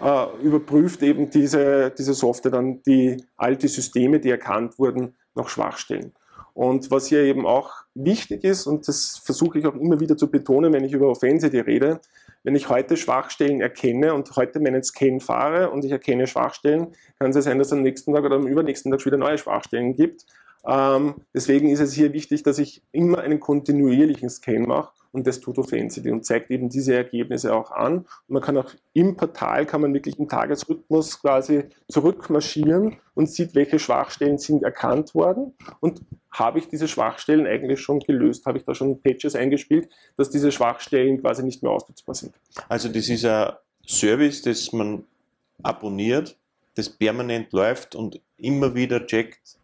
äh, 0.04 0.26
überprüft 0.42 1.02
eben 1.02 1.30
diese, 1.30 1.90
diese 1.96 2.12
Software 2.12 2.52
dann 2.52 2.82
die 2.82 3.16
alte 3.36 3.66
Systeme, 3.66 4.20
die 4.20 4.30
erkannt 4.30 4.78
wurden, 4.78 5.16
noch 5.34 5.48
Schwachstellen. 5.48 6.12
Und 6.56 6.90
was 6.90 7.06
hier 7.06 7.22
eben 7.22 7.44
auch 7.44 7.84
wichtig 7.94 8.42
ist, 8.42 8.66
und 8.66 8.88
das 8.88 9.20
versuche 9.22 9.58
ich 9.58 9.66
auch 9.66 9.74
immer 9.74 10.00
wieder 10.00 10.16
zu 10.16 10.30
betonen, 10.30 10.72
wenn 10.72 10.84
ich 10.84 10.94
über 10.94 11.10
Offensity 11.10 11.60
rede, 11.60 12.00
wenn 12.44 12.56
ich 12.56 12.70
heute 12.70 12.96
Schwachstellen 12.96 13.60
erkenne 13.60 14.14
und 14.14 14.34
heute 14.36 14.58
meinen 14.58 14.82
Scan 14.82 15.20
fahre 15.20 15.68
und 15.68 15.84
ich 15.84 15.92
erkenne 15.92 16.26
Schwachstellen, 16.26 16.94
kann 17.18 17.28
es 17.28 17.44
sein, 17.44 17.58
dass 17.58 17.66
es 17.66 17.72
am 17.74 17.82
nächsten 17.82 18.14
Tag 18.14 18.24
oder 18.24 18.36
am 18.36 18.46
übernächsten 18.46 18.90
Tag 18.90 19.04
wieder 19.04 19.18
neue 19.18 19.36
Schwachstellen 19.36 19.94
gibt. 19.96 20.24
Ähm, 20.66 21.14
deswegen 21.32 21.68
ist 21.68 21.80
es 21.80 21.92
hier 21.92 22.12
wichtig, 22.12 22.42
dass 22.42 22.58
ich 22.58 22.82
immer 22.92 23.18
einen 23.18 23.40
kontinuierlichen 23.40 24.28
Scan 24.28 24.66
mache 24.66 24.90
und 25.12 25.26
das 25.26 25.40
tut 25.40 25.56
Offensity 25.58 26.10
und 26.10 26.26
zeigt 26.26 26.50
eben 26.50 26.68
diese 26.68 26.94
Ergebnisse 26.94 27.54
auch 27.54 27.70
an. 27.70 27.98
Und 27.98 28.06
man 28.28 28.42
kann 28.42 28.56
auch 28.58 28.70
im 28.92 29.16
Portal, 29.16 29.64
kann 29.64 29.80
man 29.80 29.94
wirklich 29.94 30.18
im 30.18 30.28
Tagesrhythmus 30.28 31.20
quasi 31.20 31.64
zurückmarschieren 31.88 32.96
und 33.14 33.30
sieht, 33.30 33.54
welche 33.54 33.78
Schwachstellen 33.78 34.38
sind 34.38 34.62
erkannt 34.62 35.14
worden 35.14 35.54
und 35.80 36.02
habe 36.30 36.58
ich 36.58 36.68
diese 36.68 36.86
Schwachstellen 36.86 37.46
eigentlich 37.46 37.80
schon 37.80 38.00
gelöst, 38.00 38.44
habe 38.44 38.58
ich 38.58 38.64
da 38.64 38.74
schon 38.74 39.00
Patches 39.00 39.34
eingespielt, 39.34 39.88
dass 40.18 40.28
diese 40.28 40.52
Schwachstellen 40.52 41.20
quasi 41.22 41.42
nicht 41.42 41.62
mehr 41.62 41.72
ausnutzbar 41.72 42.14
sind. 42.14 42.34
Also 42.68 42.88
das 42.88 43.08
ist 43.08 43.24
ein 43.24 43.52
Service, 43.86 44.42
das 44.42 44.72
man 44.72 45.04
abonniert, 45.62 46.36
das 46.74 46.90
permanent 46.90 47.52
läuft 47.52 47.94
und 47.94 48.20
immer 48.36 48.74
wieder 48.74 49.06
checkt, 49.06 49.55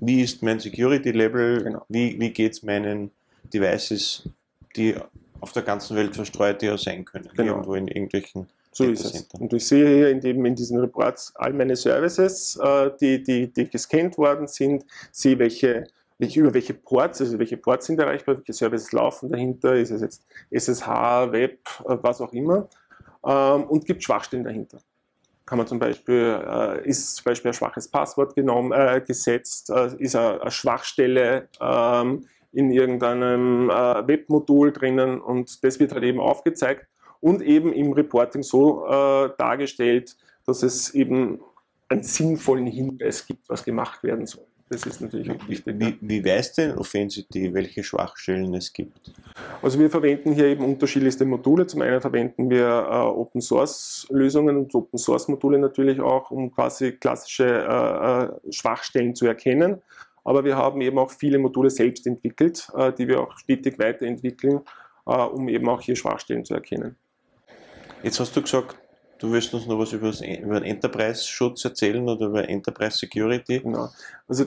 wie 0.00 0.22
ist 0.22 0.42
mein 0.42 0.60
Security 0.60 1.10
Level, 1.10 1.62
genau. 1.62 1.84
wie, 1.88 2.18
wie 2.18 2.30
geht 2.30 2.52
es 2.52 2.62
meinen 2.62 3.10
Devices 3.52 4.28
die 4.76 4.94
auf 5.40 5.52
der 5.52 5.62
ganzen 5.62 5.96
Welt 5.96 6.14
verstreut 6.14 6.62
ja 6.62 6.76
sein 6.76 7.04
können, 7.04 7.28
genau. 7.34 7.52
irgendwo 7.52 7.74
in 7.74 7.88
irgendwelchen 7.88 8.46
so 8.72 8.84
ist 8.84 9.06
es. 9.06 9.26
Und 9.40 9.54
ich 9.54 9.66
sehe 9.66 9.88
hier 9.88 10.10
in, 10.10 10.20
dem, 10.20 10.44
in 10.44 10.54
diesen 10.54 10.78
Reports 10.78 11.32
all 11.36 11.54
meine 11.54 11.76
Services, 11.76 12.58
äh, 12.62 12.90
die, 13.00 13.22
die, 13.22 13.46
die 13.50 13.70
gescannt 13.70 14.18
worden 14.18 14.46
sind, 14.48 14.84
sehe 15.12 15.38
welche, 15.38 15.86
welche, 16.18 16.40
über 16.40 16.52
welche 16.52 16.74
Ports, 16.74 17.22
also 17.22 17.38
welche 17.38 17.56
Ports 17.56 17.86
sind 17.86 17.98
erreichbar, 17.98 18.36
welche 18.36 18.52
Services 18.52 18.92
laufen 18.92 19.30
dahinter, 19.30 19.76
ist 19.76 19.92
es 19.92 20.02
jetzt 20.02 20.26
SSH, 20.50 21.32
Web, 21.32 21.58
äh, 21.88 21.96
was 22.02 22.20
auch 22.20 22.34
immer, 22.34 22.68
ähm, 23.24 23.64
und 23.64 23.86
gibt 23.86 24.04
Schwachstellen 24.04 24.44
dahinter. 24.44 24.78
Kann 25.46 25.58
man 25.58 25.66
zum 25.66 25.78
Beispiel, 25.78 26.40
äh, 26.44 26.88
ist 26.88 27.16
zum 27.16 27.24
Beispiel 27.24 27.52
ein 27.52 27.54
schwaches 27.54 27.88
Passwort 27.88 28.34
genommen, 28.34 28.72
äh, 28.72 29.00
gesetzt, 29.00 29.70
äh, 29.70 29.94
ist 29.98 30.16
eine, 30.16 30.40
eine 30.40 30.50
Schwachstelle 30.50 31.48
ähm, 31.60 32.26
in 32.52 32.70
irgendeinem 32.72 33.70
äh, 33.70 34.08
Webmodul 34.08 34.72
drinnen 34.72 35.20
und 35.20 35.62
das 35.62 35.78
wird 35.78 35.92
halt 35.92 36.02
eben 36.02 36.18
aufgezeigt 36.20 36.86
und 37.20 37.42
eben 37.42 37.72
im 37.72 37.92
Reporting 37.92 38.42
so 38.42 38.86
äh, 38.86 39.30
dargestellt, 39.38 40.16
dass 40.46 40.62
es 40.62 40.94
eben 40.94 41.40
einen 41.88 42.02
sinnvollen 42.02 42.66
Hinweis 42.66 43.26
gibt, 43.26 43.48
was 43.48 43.64
gemacht 43.64 44.02
werden 44.02 44.26
soll. 44.26 44.46
Das 44.68 44.82
ist 44.82 45.00
natürlich 45.00 45.30
auch 45.30 45.48
wichtig. 45.48 45.76
Wie, 45.78 45.96
wie 46.00 46.24
weiß 46.24 46.54
denn 46.54 46.76
Offensity, 46.76 47.54
welche 47.54 47.84
Schwachstellen 47.84 48.52
es 48.54 48.72
gibt? 48.72 49.12
Also 49.62 49.78
wir 49.78 49.88
verwenden 49.88 50.32
hier 50.32 50.46
eben 50.46 50.64
unterschiedlichste 50.64 51.24
Module. 51.24 51.68
Zum 51.68 51.82
einen 51.82 52.00
verwenden 52.00 52.50
wir 52.50 52.66
äh, 52.66 52.96
Open 53.06 53.40
Source 53.40 54.08
Lösungen 54.10 54.56
und 54.56 54.74
Open 54.74 54.98
Source 54.98 55.28
Module 55.28 55.58
natürlich 55.58 56.00
auch, 56.00 56.32
um 56.32 56.52
quasi 56.52 56.92
klassische 56.92 57.46
äh, 57.46 58.24
äh 58.24 58.52
Schwachstellen 58.52 59.14
zu 59.14 59.26
erkennen. 59.26 59.80
Aber 60.24 60.44
wir 60.44 60.56
haben 60.56 60.80
eben 60.80 60.98
auch 60.98 61.12
viele 61.12 61.38
Module 61.38 61.70
selbst 61.70 62.04
entwickelt, 62.04 62.68
äh, 62.76 62.92
die 62.92 63.06
wir 63.06 63.20
auch 63.20 63.38
stetig 63.38 63.78
weiterentwickeln, 63.78 64.62
äh, 65.06 65.12
um 65.12 65.48
eben 65.48 65.68
auch 65.68 65.80
hier 65.80 65.94
Schwachstellen 65.94 66.44
zu 66.44 66.54
erkennen. 66.54 66.96
Jetzt 68.02 68.18
hast 68.18 68.34
du 68.34 68.42
gesagt, 68.42 68.76
du 69.18 69.32
wirst 69.32 69.52
uns 69.54 69.66
noch 69.66 69.78
was 69.78 69.92
über, 69.92 70.08
über 70.08 70.60
den 70.60 70.64
Enterprise-Schutz 70.64 71.64
erzählen 71.64 72.08
oder 72.08 72.26
über 72.26 72.48
Enterprise 72.48 72.98
Security. 72.98 73.60
Genau. 73.60 73.88
Also 74.28 74.44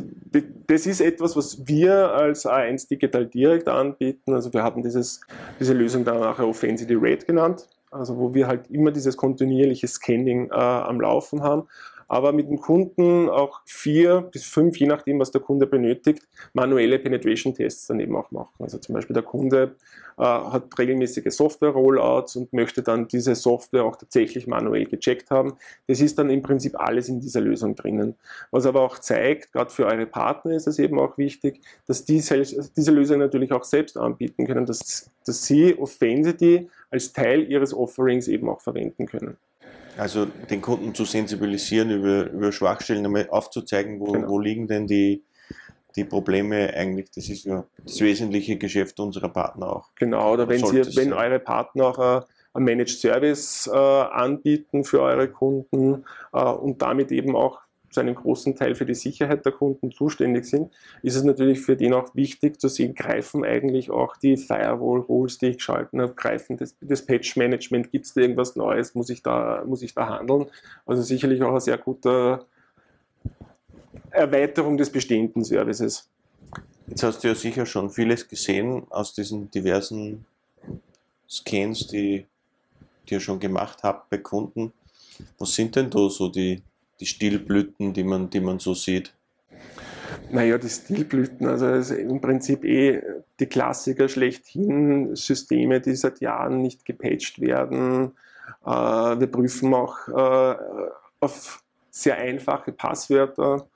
das 0.67 0.85
ist 0.85 1.01
etwas, 1.01 1.35
was 1.35 1.67
wir 1.67 2.11
als 2.11 2.45
A1 2.45 2.87
Digital 2.89 3.25
direkt 3.25 3.67
anbieten. 3.67 4.33
Also 4.33 4.53
wir 4.53 4.63
haben 4.63 4.83
dieses, 4.83 5.21
diese 5.59 5.73
Lösung 5.73 6.05
dann 6.05 6.19
nachher 6.19 6.47
Offensity 6.47 6.95
Rate 6.95 7.25
genannt, 7.25 7.67
also 7.91 8.17
wo 8.17 8.33
wir 8.33 8.47
halt 8.47 8.69
immer 8.69 8.91
dieses 8.91 9.17
kontinuierliche 9.17 9.87
Scanning 9.87 10.49
äh, 10.51 10.55
am 10.55 11.01
Laufen 11.01 11.41
haben 11.41 11.67
aber 12.09 12.33
mit 12.33 12.49
dem 12.49 12.59
Kunden 12.59 13.29
auch 13.29 13.61
vier 13.65 14.21
bis 14.21 14.43
fünf, 14.43 14.77
je 14.77 14.87
nachdem, 14.87 15.19
was 15.19 15.29
der 15.31 15.41
Kunde 15.41 15.67
benötigt, 15.67 16.27
manuelle 16.53 16.97
Penetration-Tests 16.97 17.87
dann 17.87 17.99
eben 17.99 18.15
auch 18.15 18.31
machen. 18.31 18.55
Also 18.59 18.79
zum 18.79 18.95
Beispiel 18.95 19.13
der 19.13 19.23
Kunde 19.23 19.75
äh, 20.17 20.23
hat 20.23 20.77
regelmäßige 20.77 21.31
Software-Rollouts 21.31 22.35
und 22.35 22.51
möchte 22.51 22.81
dann 22.81 23.07
diese 23.07 23.35
Software 23.35 23.85
auch 23.85 23.95
tatsächlich 23.95 24.47
manuell 24.47 24.85
gecheckt 24.85 25.29
haben. 25.29 25.53
Das 25.87 26.01
ist 26.01 26.17
dann 26.17 26.31
im 26.31 26.41
Prinzip 26.41 26.79
alles 26.79 27.09
in 27.09 27.21
dieser 27.21 27.41
Lösung 27.41 27.75
drinnen. 27.75 28.15
Was 28.49 28.65
aber 28.65 28.81
auch 28.81 28.97
zeigt, 28.97 29.53
gerade 29.53 29.69
für 29.69 29.85
eure 29.85 30.07
Partner 30.07 30.55
ist 30.55 30.67
es 30.67 30.79
eben 30.79 30.99
auch 30.99 31.17
wichtig, 31.19 31.61
dass 31.85 32.05
die 32.05 32.19
diese 32.19 32.91
Lösung 32.91 33.19
natürlich 33.19 33.51
auch 33.51 33.63
selbst 33.63 33.97
anbieten 33.97 34.47
können, 34.47 34.65
dass, 34.65 35.11
dass 35.25 35.45
sie 35.45 35.77
Offensity 35.77 36.69
als 36.89 37.13
Teil 37.13 37.43
ihres 37.49 37.73
Offerings 37.73 38.27
eben 38.27 38.49
auch 38.49 38.61
verwenden 38.61 39.05
können. 39.05 39.37
Also 39.97 40.25
den 40.25 40.61
Kunden 40.61 40.95
zu 40.95 41.03
sensibilisieren, 41.03 41.91
über, 41.91 42.29
über 42.29 42.51
Schwachstellen 42.51 43.05
einmal 43.05 43.27
aufzuzeigen, 43.29 43.99
wo, 43.99 44.13
genau. 44.13 44.29
wo 44.29 44.39
liegen 44.39 44.67
denn 44.67 44.87
die, 44.87 45.23
die 45.95 46.05
Probleme 46.05 46.73
eigentlich, 46.73 47.11
das 47.11 47.27
ist 47.27 47.45
ja 47.45 47.65
das 47.83 47.99
wesentliche 47.99 48.57
Geschäft 48.57 48.99
unserer 48.99 49.29
Partner 49.29 49.75
auch. 49.75 49.89
Genau, 49.95 50.33
oder 50.33 50.47
wenn, 50.47 50.65
Sie, 50.65 50.95
wenn 50.95 51.11
eure 51.11 51.39
Partner 51.39 51.85
auch 51.85 52.21
äh, 52.21 52.25
ein 52.53 52.63
Managed 52.63 52.99
Service 52.99 53.69
äh, 53.71 53.77
anbieten 53.77 54.83
für 54.85 55.01
eure 55.01 55.27
Kunden 55.29 56.05
äh, 56.33 56.43
und 56.43 56.81
damit 56.81 57.11
eben 57.11 57.35
auch 57.35 57.59
zu 57.89 57.99
einem 57.99 58.15
großen 58.15 58.55
Teil 58.55 58.75
für 58.75 58.85
die 58.85 58.93
Sicherheit 58.95 59.45
der 59.45 59.51
Kunden 59.51 59.91
zuständig 59.91 60.45
sind, 60.45 60.71
ist 61.01 61.15
es 61.15 61.23
natürlich 61.23 61.59
für 61.61 61.75
den 61.75 61.93
auch 61.93 62.13
wichtig 62.15 62.59
zu 62.59 62.67
sehen, 62.67 62.95
greifen 62.95 63.43
eigentlich 63.43 63.89
auch 63.89 64.17
die 64.17 64.37
Firewall-Rules, 64.37 65.37
die 65.39 65.47
ich 65.47 65.57
geschalten 65.57 66.01
habe, 66.01 66.13
greifen 66.13 66.57
das, 66.57 66.75
das 66.81 67.05
Patch-Management, 67.05 67.91
gibt 67.91 68.05
es 68.05 68.13
da 68.13 68.21
irgendwas 68.21 68.55
Neues, 68.55 68.95
muss 68.95 69.09
ich, 69.09 69.23
da, 69.23 69.63
muss 69.65 69.81
ich 69.81 69.93
da 69.93 70.07
handeln? 70.07 70.47
Also 70.85 71.01
sicherlich 71.01 71.41
auch 71.41 71.51
eine 71.51 71.61
sehr 71.61 71.77
gute 71.77 72.45
Erweiterung 74.11 74.77
des 74.77 74.89
bestehenden 74.89 75.43
Services. 75.43 76.09
Jetzt 76.87 77.03
hast 77.03 77.23
du 77.23 77.27
ja 77.27 77.35
sicher 77.35 77.65
schon 77.65 77.89
vieles 77.91 78.27
gesehen 78.27 78.87
aus 78.89 79.13
diesen 79.13 79.51
diversen 79.51 80.25
Scans, 81.29 81.87
die, 81.87 82.25
die 83.07 83.13
ihr 83.13 83.19
schon 83.19 83.39
gemacht 83.39 83.83
habt 83.83 84.09
bei 84.09 84.17
Kunden. 84.17 84.73
Was 85.37 85.53
sind 85.53 85.75
denn 85.75 85.89
da 85.89 86.09
so 86.09 86.29
die, 86.29 86.63
die 86.99 87.05
Stilblüten, 87.05 87.93
die 87.93 88.03
man, 88.03 88.29
die 88.29 88.41
man 88.41 88.59
so 88.59 88.73
sieht? 88.73 89.13
Naja, 90.31 90.57
die 90.57 90.69
Stilblüten, 90.69 91.47
also 91.47 91.95
im 91.95 92.21
Prinzip 92.21 92.63
eh 92.63 93.01
die 93.39 93.45
Klassiker 93.45 94.07
schlechthin, 94.09 95.15
Systeme, 95.15 95.81
die 95.81 95.95
seit 95.95 96.19
Jahren 96.19 96.61
nicht 96.61 96.85
gepatcht 96.85 97.39
werden. 97.41 98.11
Äh, 98.65 98.69
wir 98.69 99.27
prüfen 99.27 99.73
auch 99.73 100.07
äh, 100.07 100.55
auf 101.19 101.63
sehr 101.89 102.17
einfache 102.17 102.71
Passwörter. 102.71 103.67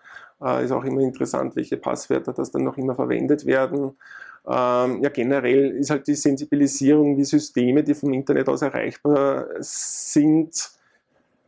Äh, 0.42 0.66
ist 0.66 0.72
auch 0.72 0.84
immer 0.84 1.02
interessant, 1.02 1.56
welche 1.56 1.78
Passwörter 1.78 2.34
das 2.34 2.52
dann 2.52 2.64
noch 2.64 2.78
immer 2.78 2.96
verwendet 2.96 3.46
werden. 3.46 3.98
Ähm, 4.46 5.02
ja, 5.02 5.10
generell 5.10 5.72
ist 5.72 5.90
halt 5.90 6.06
die 6.08 6.16
Sensibilisierung, 6.16 7.18
wie 7.18 7.24
Systeme, 7.24 7.82
die 7.84 7.94
vom 7.94 8.12
Internet 8.12 8.50
aus 8.50 8.62
erreichbar 8.62 9.48
sind, 9.60 10.72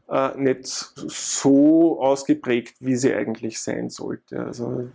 äh, 0.10 0.38
nicht 0.38 0.66
so 0.66 2.00
ausgeprägt, 2.00 2.76
wie 2.80 2.96
sie 2.96 3.14
eigentlich 3.14 3.60
sein 3.60 3.90
sollte. 3.90 4.40
Also 4.40 4.90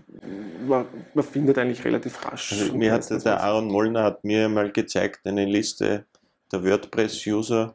man, 0.67 0.87
man 1.15 1.25
findet 1.25 1.59
eigentlich 1.59 1.85
relativ 1.85 2.25
rasch. 2.25 2.53
Also 2.53 2.77
mir 2.77 2.93
hat 2.93 3.11
der 3.11 3.43
Aaron 3.43 3.69
Mollner 3.69 4.05
hat 4.05 4.25
mir 4.25 4.49
mal 4.49 4.71
gezeigt 4.71 5.27
eine 5.27 5.45
Liste 5.45 6.05
der 6.53 6.65
WordPress-User, 6.65 7.75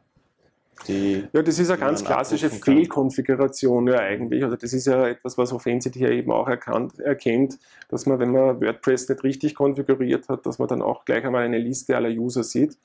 die 0.88 1.26
ja, 1.32 1.42
das 1.42 1.58
ist 1.58 1.70
eine 1.70 1.80
ganz 1.80 2.04
klassische 2.04 2.50
Fehlkonfiguration 2.50 3.88
ja 3.88 3.98
eigentlich. 3.98 4.44
Also 4.44 4.56
das 4.56 4.72
ist 4.72 4.86
ja 4.86 5.08
etwas, 5.08 5.38
was 5.38 5.52
Offensity 5.52 6.00
ja 6.00 6.10
eben 6.10 6.30
auch 6.30 6.48
erkannt, 6.48 6.98
erkennt, 7.00 7.58
dass 7.88 8.06
man, 8.06 8.18
wenn 8.18 8.32
man 8.32 8.60
WordPress 8.60 9.08
nicht 9.08 9.24
richtig 9.24 9.54
konfiguriert 9.54 10.28
hat, 10.28 10.46
dass 10.46 10.58
man 10.58 10.68
dann 10.68 10.82
auch 10.82 11.04
gleich 11.04 11.24
einmal 11.24 11.44
eine 11.44 11.58
Liste 11.58 11.96
aller 11.96 12.10
User 12.10 12.44
sieht. 12.44 12.76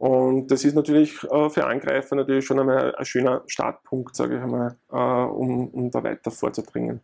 Und 0.00 0.50
das 0.50 0.64
ist 0.64 0.74
natürlich 0.74 1.22
äh, 1.24 1.50
für 1.50 1.66
Angreifer 1.66 2.16
natürlich 2.16 2.46
schon 2.46 2.58
einmal 2.58 2.94
ein 2.94 3.04
schöner 3.04 3.42
Startpunkt, 3.46 4.16
sage 4.16 4.36
ich 4.36 4.42
einmal, 4.42 4.74
äh, 4.90 4.96
um, 4.96 5.68
um 5.68 5.90
da 5.90 6.02
weiter 6.02 6.30
vorzudringen. 6.30 7.00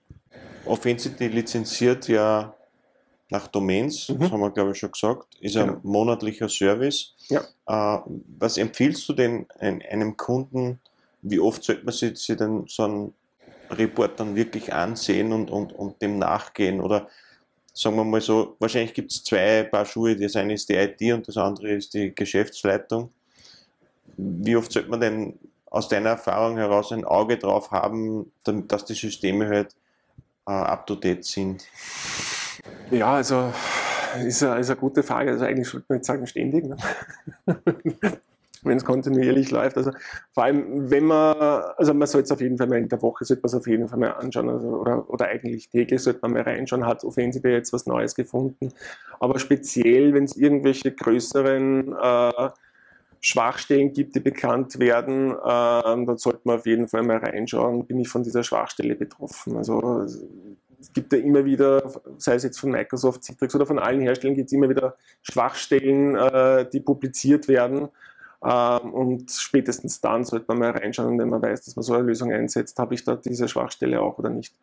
Offensity 0.65 1.29
lizenziert 1.29 2.09
ja 2.09 2.55
nach 3.29 3.49
Domains, 3.49 4.09
mhm. 4.09 4.21
das 4.21 4.31
haben 4.33 4.41
wir 4.41 4.51
glaube 4.51 4.71
ich 4.71 4.79
schon 4.79 4.93
gesagt, 4.93 5.35
ist 5.41 5.57
genau. 5.57 5.75
ein 5.75 5.81
monatlicher 5.83 6.49
Service. 6.49 7.15
Ja. 7.29 7.43
Äh, 7.67 8.01
was 8.39 8.57
empfiehlst 8.57 9.07
du 9.11 9.13
denn 9.13 9.47
einem 9.61 10.17
Kunden, 10.17 10.81
wie 11.21 11.39
oft 11.39 11.65
sollte 11.65 11.85
man 11.85 11.93
sich, 11.93 12.17
sich 12.17 12.39
denn 12.39 12.65
so 12.67 12.85
einen 12.85 13.15
Report 13.73 14.19
dann 14.19 14.37
wirklich 14.37 14.73
ansehen 14.73 15.35
und, 15.35 15.51
und, 15.51 15.75
und 15.75 16.01
dem 16.01 16.19
nachgehen? 16.19 16.81
Oder 16.81 17.09
sagen 17.77 17.97
wir 17.97 18.05
mal 18.05 18.23
so, 18.23 18.57
wahrscheinlich 18.59 18.95
gibt 18.95 19.13
es 19.13 19.23
zwei 19.23 19.63
Paar 19.65 19.85
Schuhe, 19.85 20.17
das 20.17 20.35
eine 20.35 20.55
ist 20.55 20.69
die 20.69 20.75
IT 20.75 21.01
und 21.13 21.29
das 21.29 21.37
andere 21.37 21.73
ist 21.73 21.93
die 21.93 22.15
Geschäftsleitung. 22.15 23.11
Wie 24.17 24.57
oft 24.57 24.73
sollte 24.73 24.89
man 24.89 25.01
denn 25.01 25.39
aus 25.67 25.89
deiner 25.89 26.11
Erfahrung 26.11 26.57
heraus 26.57 26.91
ein 26.91 27.05
Auge 27.05 27.37
drauf 27.37 27.71
haben, 27.71 28.33
dass 28.45 28.87
die 28.87 28.95
Systeme 28.95 29.47
halt 29.47 29.77
äh, 30.47 30.53
up-to-date 30.53 31.25
sind? 31.25 31.67
Ja, 32.91 33.15
also 33.15 33.53
ist 34.25 34.43
eine, 34.43 34.61
ist 34.61 34.71
eine 34.71 34.81
gute 34.81 35.03
Frage. 35.03 35.33
Also 35.33 35.45
eigentlich 35.45 35.69
sollte 35.69 35.85
man 35.91 35.99
jetzt 35.99 36.07
sagen 36.07 36.27
ständig. 36.27 36.65
Ne? 36.65 36.77
Wenn 38.69 38.77
es 38.77 38.85
kontinuierlich 38.85 39.51
läuft. 39.51 39.77
Also 39.77 39.93
vor 40.33 40.45
allem, 40.45 40.91
wenn 40.91 41.05
man, 41.05 41.37
also 41.77 41.95
man 41.95 42.07
sollte 42.07 42.27
es 42.27 42.33
auf 42.33 42.41
jeden 42.41 42.59
Fall 42.59 42.67
mal 42.67 42.79
in 42.79 42.89
der 42.89 43.03
Woche, 43.03 43.25
sollte 43.25 43.43
man 43.43 43.49
es 43.49 43.55
auf 43.55 43.67
jeden 43.67 43.89
Fall 43.89 43.99
mal 43.99 44.13
anschauen, 44.13 44.49
also, 44.49 44.69
oder, 44.69 45.09
oder 45.11 45.27
eigentlich 45.27 45.69
täglich 45.69 46.03
sollte 46.03 46.21
man 46.23 46.33
mal 46.33 46.43
reinschauen, 46.43 46.87
hat 46.87 47.05
Offensive 47.05 47.49
jetzt 47.49 47.73
was 47.73 47.87
Neues 47.87 48.15
gefunden. 48.15 48.73
Aber 49.21 49.39
speziell, 49.39 50.15
wenn 50.15 50.25
es 50.25 50.37
irgendwelche 50.37 50.93
größeren 50.93 51.95
äh, 52.01 52.51
Schwachstellen 53.21 53.93
gibt, 53.93 54.15
die 54.15 54.21
bekannt 54.21 54.79
werden, 54.79 55.33
äh, 55.33 55.35
dann 55.43 56.17
sollte 56.19 56.41
man 56.45 56.59
auf 56.59 56.67
jeden 56.67 56.89
Fall 56.89 57.03
mal 57.03 57.17
reinschauen, 57.17 57.87
bin 57.87 57.99
ich 57.99 58.09
von 58.09 58.23
dieser 58.23 58.43
Schwachstelle 58.43 58.95
betroffen. 58.95 59.57
Also 59.57 60.07
es 60.81 60.93
gibt 60.93 61.13
ja 61.13 61.19
immer 61.19 61.45
wieder, 61.45 61.91
sei 62.19 62.35
es 62.35 62.45
jetzt 62.45 62.61
von 62.61 62.71
Microsoft, 62.71 63.25
Citrix 63.25 63.55
oder 63.55 63.67
von 63.67 63.79
allen 63.79 64.01
Herstellern, 64.01 64.37
gibt 64.37 64.47
es 64.47 64.53
immer 64.53 64.69
wieder 64.69 64.97
Schwachstellen, 65.23 66.15
äh, 66.15 66.69
die 66.71 66.81
publiziert 66.81 67.49
werden. 67.49 67.89
Ähm, 68.47 68.93
und 68.93 69.31
spätestens 69.31 70.01
dann 70.01 70.25
sollte 70.25 70.47
man 70.49 70.59
mal 70.59 70.71
reinschauen, 70.71 71.19
wenn 71.19 71.29
man 71.29 71.43
weiß, 71.43 71.65
dass 71.65 71.75
man 71.75 71.83
so 71.83 71.95
eine 71.95 72.05
Lösung 72.05 72.33
einsetzt, 72.33 72.79
habe 72.79 72.95
ich 72.95 73.05
da 73.05 73.17
diese 73.17 73.49
Schwachstelle 73.49 74.01
auch 74.01 74.19
oder 74.19 74.31
nicht. 74.31 74.55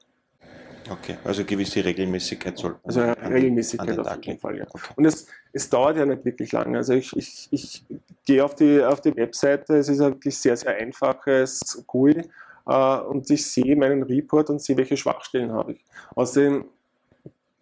Okay, 0.89 1.17
also 1.23 1.43
gewisse 1.45 1.83
Regelmäßigkeit 1.83 2.57
sollte 2.57 2.79
Also 2.83 3.01
Regelmäßigkeit 3.01 3.99
auf 3.99 4.25
jeden 4.25 4.39
Fall, 4.39 4.57
ja. 4.57 4.65
Okay. 4.69 4.93
Und 4.95 5.05
es, 5.05 5.27
es 5.51 5.69
dauert 5.69 5.97
ja 5.97 6.05
nicht 6.05 6.23
wirklich 6.25 6.51
lange. 6.51 6.77
Also 6.77 6.93
ich, 6.93 7.15
ich, 7.15 7.47
ich 7.51 7.85
gehe 8.25 8.43
auf 8.43 8.55
die, 8.55 8.81
auf 8.83 9.01
die 9.01 9.15
Webseite, 9.15 9.77
es 9.77 9.89
ist 9.89 10.01
ein 10.01 10.13
wirklich 10.13 10.37
sehr, 10.37 10.55
sehr 10.57 10.75
einfaches 10.75 11.83
GUI 11.87 12.29
äh, 12.65 12.97
und 12.99 13.29
ich 13.29 13.45
sehe 13.45 13.75
meinen 13.75 14.03
Report 14.03 14.49
und 14.49 14.61
sehe, 14.61 14.77
welche 14.77 14.97
Schwachstellen 14.97 15.51
habe 15.51 15.73
ich. 15.73 15.85
Außerdem 16.15 16.65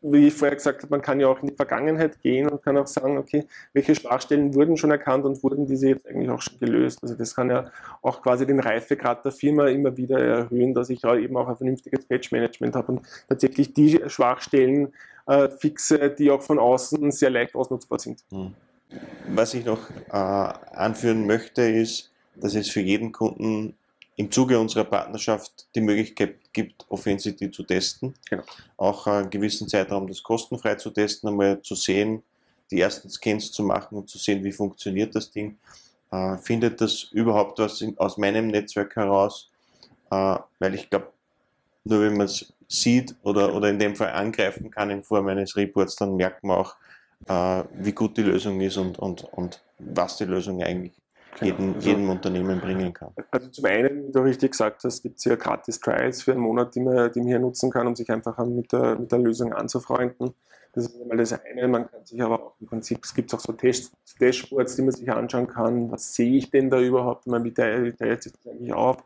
wie 0.02 0.28
ich 0.28 0.34
vorher 0.34 0.56
gesagt 0.56 0.82
habe, 0.82 0.90
man 0.90 1.02
kann 1.02 1.20
ja 1.20 1.28
auch 1.28 1.42
in 1.42 1.50
die 1.50 1.56
Vergangenheit 1.56 2.22
gehen 2.22 2.50
und 2.50 2.64
kann 2.64 2.78
auch 2.78 2.88
sagen, 2.88 3.18
okay, 3.18 3.46
welche 3.74 3.94
Schwachstellen 3.94 4.54
wurden 4.56 4.76
schon 4.76 4.90
erkannt 4.90 5.26
und 5.26 5.42
wurden 5.44 5.68
diese 5.68 5.90
jetzt 5.90 6.08
eigentlich 6.08 6.30
auch 6.30 6.42
schon 6.42 6.60
gelöst. 6.60 7.00
Also 7.04 7.16
das 7.16 7.36
kann 7.36 7.50
ja 7.50 7.72
auch 8.02 8.22
quasi 8.22 8.48
den 8.48 8.60
Reifegrad 8.60 9.24
der 9.24 9.32
Firma 9.32 9.68
immer 9.68 9.96
wieder 9.98 10.20
erhöhen, 10.20 10.74
dass 10.74 10.90
ich 10.90 11.04
eben 11.04 11.38
auch 11.38 11.48
ein 11.48 11.56
vernünftiges 11.56 12.06
Patch-Management 12.06 12.76
habe 12.76 12.94
und 12.94 13.02
tatsächlich 13.30 13.74
die 13.74 14.02
Schwachstellen 14.08 14.94
äh, 15.28 15.50
fixe, 15.50 16.10
die 16.10 16.32
auch 16.32 16.42
von 16.42 16.58
außen 16.58 17.12
sehr 17.12 17.30
leicht 17.30 17.54
ausnutzbar 17.54 18.00
sind. 18.00 18.24
Hm. 18.32 18.54
Was 19.30 19.54
ich 19.54 19.66
noch 19.66 19.90
äh, 20.10 20.14
anführen 20.14 21.28
möchte, 21.28 21.62
ist, 21.62 22.12
dass 22.36 22.56
es 22.56 22.70
für 22.70 22.82
jeden 22.82 23.12
Kunden 23.12 23.76
im 24.16 24.32
Zuge 24.32 24.60
unserer 24.60 24.84
Partnerschaft 24.84 25.68
die 25.76 25.82
Möglichkeit 25.82 26.36
gibt, 26.54 26.86
Offensity 26.90 27.52
zu 27.52 27.64
testen. 27.64 28.14
Genau. 28.30 28.44
Auch 28.78 29.08
einen 29.08 29.30
gewissen 29.30 29.68
Zeitraum 29.68 30.08
das 30.08 30.22
kostenfrei 30.22 30.76
zu 30.76 30.90
testen, 30.90 31.30
einmal 31.30 31.62
zu 31.62 31.76
sehen, 31.76 32.24
die 32.70 32.80
ersten 32.80 33.10
Scans 33.10 33.52
zu 33.52 33.64
machen 33.64 33.98
und 33.98 34.10
zu 34.10 34.18
sehen, 34.18 34.44
wie 34.44 34.52
funktioniert 34.52 35.16
das 35.16 35.32
Ding. 35.32 35.58
Äh, 36.12 36.38
findet 36.38 36.82
das 36.82 37.04
überhaupt 37.12 37.60
was 37.60 37.82
in, 37.82 37.98
aus 37.98 38.18
meinem 38.18 38.48
Netzwerk 38.48 38.96
heraus? 38.96 39.50
Äh, 40.10 40.38
weil 40.60 40.76
ich 40.76 40.90
glaube, 40.90 41.12
nur 41.84 42.02
wenn 42.02 42.18
man 42.18 42.26
es 42.26 42.54
sieht 42.68 43.16
oder, 43.24 43.54
oder 43.54 43.70
in 43.70 43.80
dem 43.80 43.96
Fall 43.96 44.12
angreifen 44.12 44.72
kann 44.72 44.90
in 44.90 45.04
Form 45.04 45.28
eines 45.28 45.56
Reports, 45.56 45.96
dann 45.96 46.16
merkt 46.16 46.44
man 46.44 46.58
auch, 46.58 46.76
äh, 47.28 47.64
wie 47.74 47.92
gut 47.92 48.18
die 48.18 48.24
Lösung 48.24 48.62
ist 48.62 48.78
und, 48.78 48.98
und, 49.00 49.24
und 49.24 49.62
was 49.80 50.18
die 50.18 50.26
Lösung 50.26 50.62
eigentlich 50.62 50.94
Genau. 51.40 51.52
jedem, 51.52 51.74
also, 51.76 51.90
jedem 51.90 52.10
Unternehmen 52.10 52.60
bringen 52.60 52.94
kann. 52.94 53.10
Also 53.32 53.48
zum 53.50 53.66
einen, 53.66 54.08
wie 54.08 54.12
du 54.12 54.20
richtig 54.20 54.52
gesagt 54.52 54.84
hast, 54.84 55.02
gibt 55.02 55.18
es 55.18 55.26
ja 55.26 55.36
gratis 55.36 55.80
Trials 55.80 56.24
für 56.24 56.32
einen 56.32 56.42
Monat, 56.42 56.76
die 56.76 56.82
man, 56.82 57.12
die 57.12 57.20
man 57.20 57.28
hier 57.28 57.40
nutzen 57.40 57.72
kann, 57.72 57.88
um 57.88 57.96
sich 57.96 58.10
einfach 58.12 58.38
mit 58.46 58.72
der, 58.72 59.00
mit 59.00 59.12
der 59.12 59.20
Lösung 59.20 59.54
anzufreunden. 59.54 60.34
Das 60.74 60.86
ist 60.86 61.02
einmal 61.02 61.18
das 61.18 61.34
eine. 61.34 61.68
Man 61.68 61.90
kann 61.90 62.06
sich 62.06 62.22
aber 62.22 62.42
auch 62.42 62.54
im 62.62 62.68
Prinzip, 62.68 63.00
es 63.04 63.14
gibt 63.14 63.34
auch 63.34 63.40
so 63.40 63.52
Test, 63.52 63.94
Dashboards, 64.20 64.76
die 64.76 64.82
man 64.84 64.92
sich 64.92 65.12
anschauen 65.12 65.48
kann. 65.48 65.92
Was 65.92 66.14
sehe 66.14 66.38
ich 66.38 66.50
denn 66.50 66.70
da 66.70 66.80
überhaupt? 66.80 67.28
Man, 67.28 67.44
wie 67.44 67.54
teilt 67.54 68.24
sich 68.24 68.32
das 68.32 68.48
eigentlich 68.48 68.74
auf? 68.74 68.98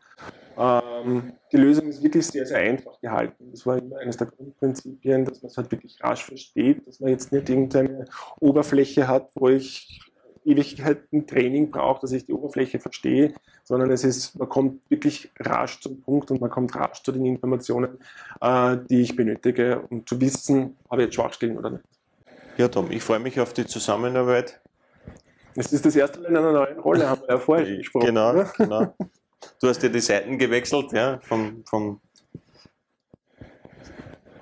Ähm, 0.58 1.32
die 1.52 1.56
Lösung 1.56 1.88
ist 1.88 2.02
wirklich 2.02 2.26
sehr, 2.26 2.46
sehr 2.46 2.58
einfach 2.58 3.00
gehalten. 3.00 3.50
Das 3.50 3.66
war 3.66 3.78
immer 3.78 3.98
eines 3.98 4.16
der 4.16 4.28
Grundprinzipien, 4.28 5.24
dass 5.24 5.42
man 5.42 5.50
es 5.50 5.56
halt 5.56 5.70
wirklich 5.70 6.02
rasch 6.02 6.24
versteht, 6.24 6.86
dass 6.86 7.00
man 7.00 7.10
jetzt 7.10 7.32
nicht 7.32 7.48
irgendeine 7.48 8.06
Oberfläche 8.40 9.08
hat, 9.08 9.30
wo 9.34 9.48
ich 9.48 10.00
Ewigkeiten 10.46 11.26
Training 11.26 11.70
braucht, 11.70 12.02
dass 12.02 12.12
ich 12.12 12.24
die 12.24 12.32
Oberfläche 12.32 12.78
verstehe, 12.78 13.34
sondern 13.64 13.90
es 13.90 14.04
ist, 14.04 14.36
man 14.36 14.48
kommt 14.48 14.80
wirklich 14.88 15.30
rasch 15.40 15.80
zum 15.80 16.00
Punkt 16.00 16.30
und 16.30 16.40
man 16.40 16.48
kommt 16.50 16.74
rasch 16.76 17.02
zu 17.02 17.12
den 17.12 17.26
Informationen, 17.26 17.98
äh, 18.40 18.78
die 18.88 19.02
ich 19.02 19.16
benötige, 19.16 19.80
um 19.90 20.06
zu 20.06 20.18
wissen, 20.20 20.76
habe 20.90 21.02
ich 21.02 21.06
jetzt 21.06 21.16
Schwachstellen 21.16 21.58
oder 21.58 21.70
nicht. 21.70 21.84
Ja, 22.56 22.68
Tom, 22.68 22.88
ich 22.90 23.02
freue 23.02 23.18
mich 23.18 23.40
auf 23.40 23.52
die 23.52 23.66
Zusammenarbeit. 23.66 24.60
Es 25.56 25.72
ist 25.72 25.84
das 25.84 25.96
erste 25.96 26.20
Mal 26.20 26.28
in 26.28 26.36
einer 26.36 26.52
neuen 26.52 26.78
Rolle, 26.78 27.08
haben 27.08 27.22
wir 27.22 27.30
ja 27.30 27.38
vorher 27.38 27.66
äh, 27.66 27.78
gesprochen. 27.78 28.06
Genau, 28.06 28.30
oder? 28.30 28.44
genau. 28.56 28.94
Du 29.60 29.68
hast 29.68 29.82
ja 29.82 29.88
die 29.88 30.00
Seiten 30.00 30.38
gewechselt, 30.38 30.92
ja, 30.92 31.18
vom, 31.20 31.64
vom 31.66 32.00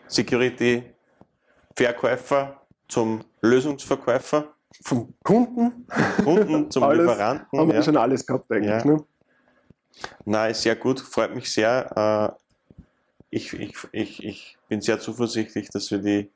Security-Verkäufer 0.08 2.60
zum 2.88 3.24
Lösungsverkäufer 3.40 4.53
vom 4.82 5.14
Kunden, 5.22 5.86
Kunden 6.22 6.70
zum 6.70 6.82
alles, 6.82 7.06
Lieferanten. 7.06 7.58
Haben 7.58 7.68
wir 7.68 7.76
ja. 7.76 7.82
schon 7.82 7.96
alles 7.96 8.26
gehabt 8.26 8.50
eigentlich. 8.50 8.70
Ja. 8.70 8.84
Ne? 8.84 9.04
Nein, 10.24 10.54
sehr 10.54 10.76
gut, 10.76 11.00
freut 11.00 11.34
mich 11.34 11.52
sehr. 11.52 12.36
Äh, 12.38 12.84
ich, 13.30 13.52
ich, 13.52 13.74
ich, 13.92 14.24
ich 14.24 14.58
bin 14.68 14.80
sehr 14.80 15.00
zuversichtlich, 15.00 15.68
dass 15.70 15.90
wir 15.90 15.98
die 15.98 16.30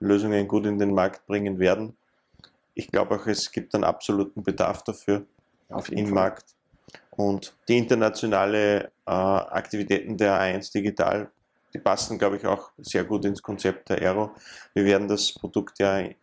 Lösungen 0.00 0.46
gut 0.46 0.66
in 0.66 0.78
den 0.78 0.94
Markt 0.94 1.26
bringen 1.26 1.58
werden. 1.58 1.96
Ich 2.74 2.90
glaube 2.90 3.16
auch, 3.16 3.26
es 3.26 3.50
gibt 3.50 3.74
einen 3.74 3.84
absoluten 3.84 4.42
Bedarf 4.42 4.82
dafür 4.82 5.24
im 5.68 6.06
Fall. 6.06 6.14
Markt. 6.14 6.44
Und 7.10 7.54
die 7.68 7.78
internationale 7.78 8.90
äh, 9.06 9.10
Aktivitäten 9.10 10.16
der 10.16 10.40
A1 10.40 10.72
Digital, 10.72 11.30
die 11.72 11.78
passen, 11.78 12.18
glaube 12.18 12.36
ich, 12.36 12.46
auch 12.46 12.70
sehr 12.78 13.04
gut 13.04 13.24
ins 13.24 13.42
Konzept 13.42 13.88
der 13.90 14.00
Aero. 14.00 14.34
Wir 14.74 14.84
werden 14.84 15.08
das 15.08 15.32
Produkt 15.32 15.78
ja 15.78 15.98
äh, 15.98 16.14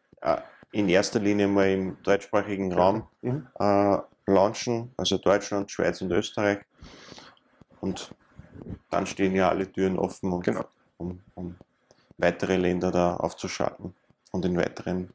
in 0.71 0.89
erster 0.89 1.19
Linie 1.19 1.47
mal 1.47 1.69
im 1.69 1.97
deutschsprachigen 2.03 2.71
Raum 2.71 3.07
äh, 3.21 3.97
launchen, 4.25 4.91
also 4.97 5.17
Deutschland, 5.17 5.69
Schweiz 5.69 6.01
und 6.01 6.11
Österreich. 6.11 6.59
Und 7.81 8.13
dann 8.89 9.05
stehen 9.05 9.35
ja 9.35 9.49
alle 9.49 9.71
Türen 9.71 9.97
offen, 9.97 10.31
um, 10.31 10.41
genau. 10.41 10.65
um, 10.97 11.19
um 11.35 11.55
weitere 12.17 12.57
Länder 12.57 12.91
da 12.91 13.15
aufzuschalten 13.17 13.93
und 14.31 14.45
in 14.45 14.57
weiteren 14.57 15.09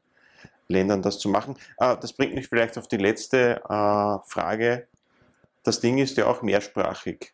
Ländern 0.69 1.03
das 1.03 1.19
zu 1.19 1.29
machen. 1.29 1.57
Ah, 1.79 1.95
das 1.95 2.13
bringt 2.13 2.35
mich 2.35 2.49
vielleicht 2.49 2.77
auf 2.77 2.89
die 2.89 2.97
letzte 2.97 3.63
äh, 3.69 4.29
Frage. 4.29 4.89
Das 5.63 5.81
Ding 5.81 5.99
ist 5.99 6.17
ja 6.17 6.27
auch 6.27 6.43
mehrsprachig. 6.43 7.33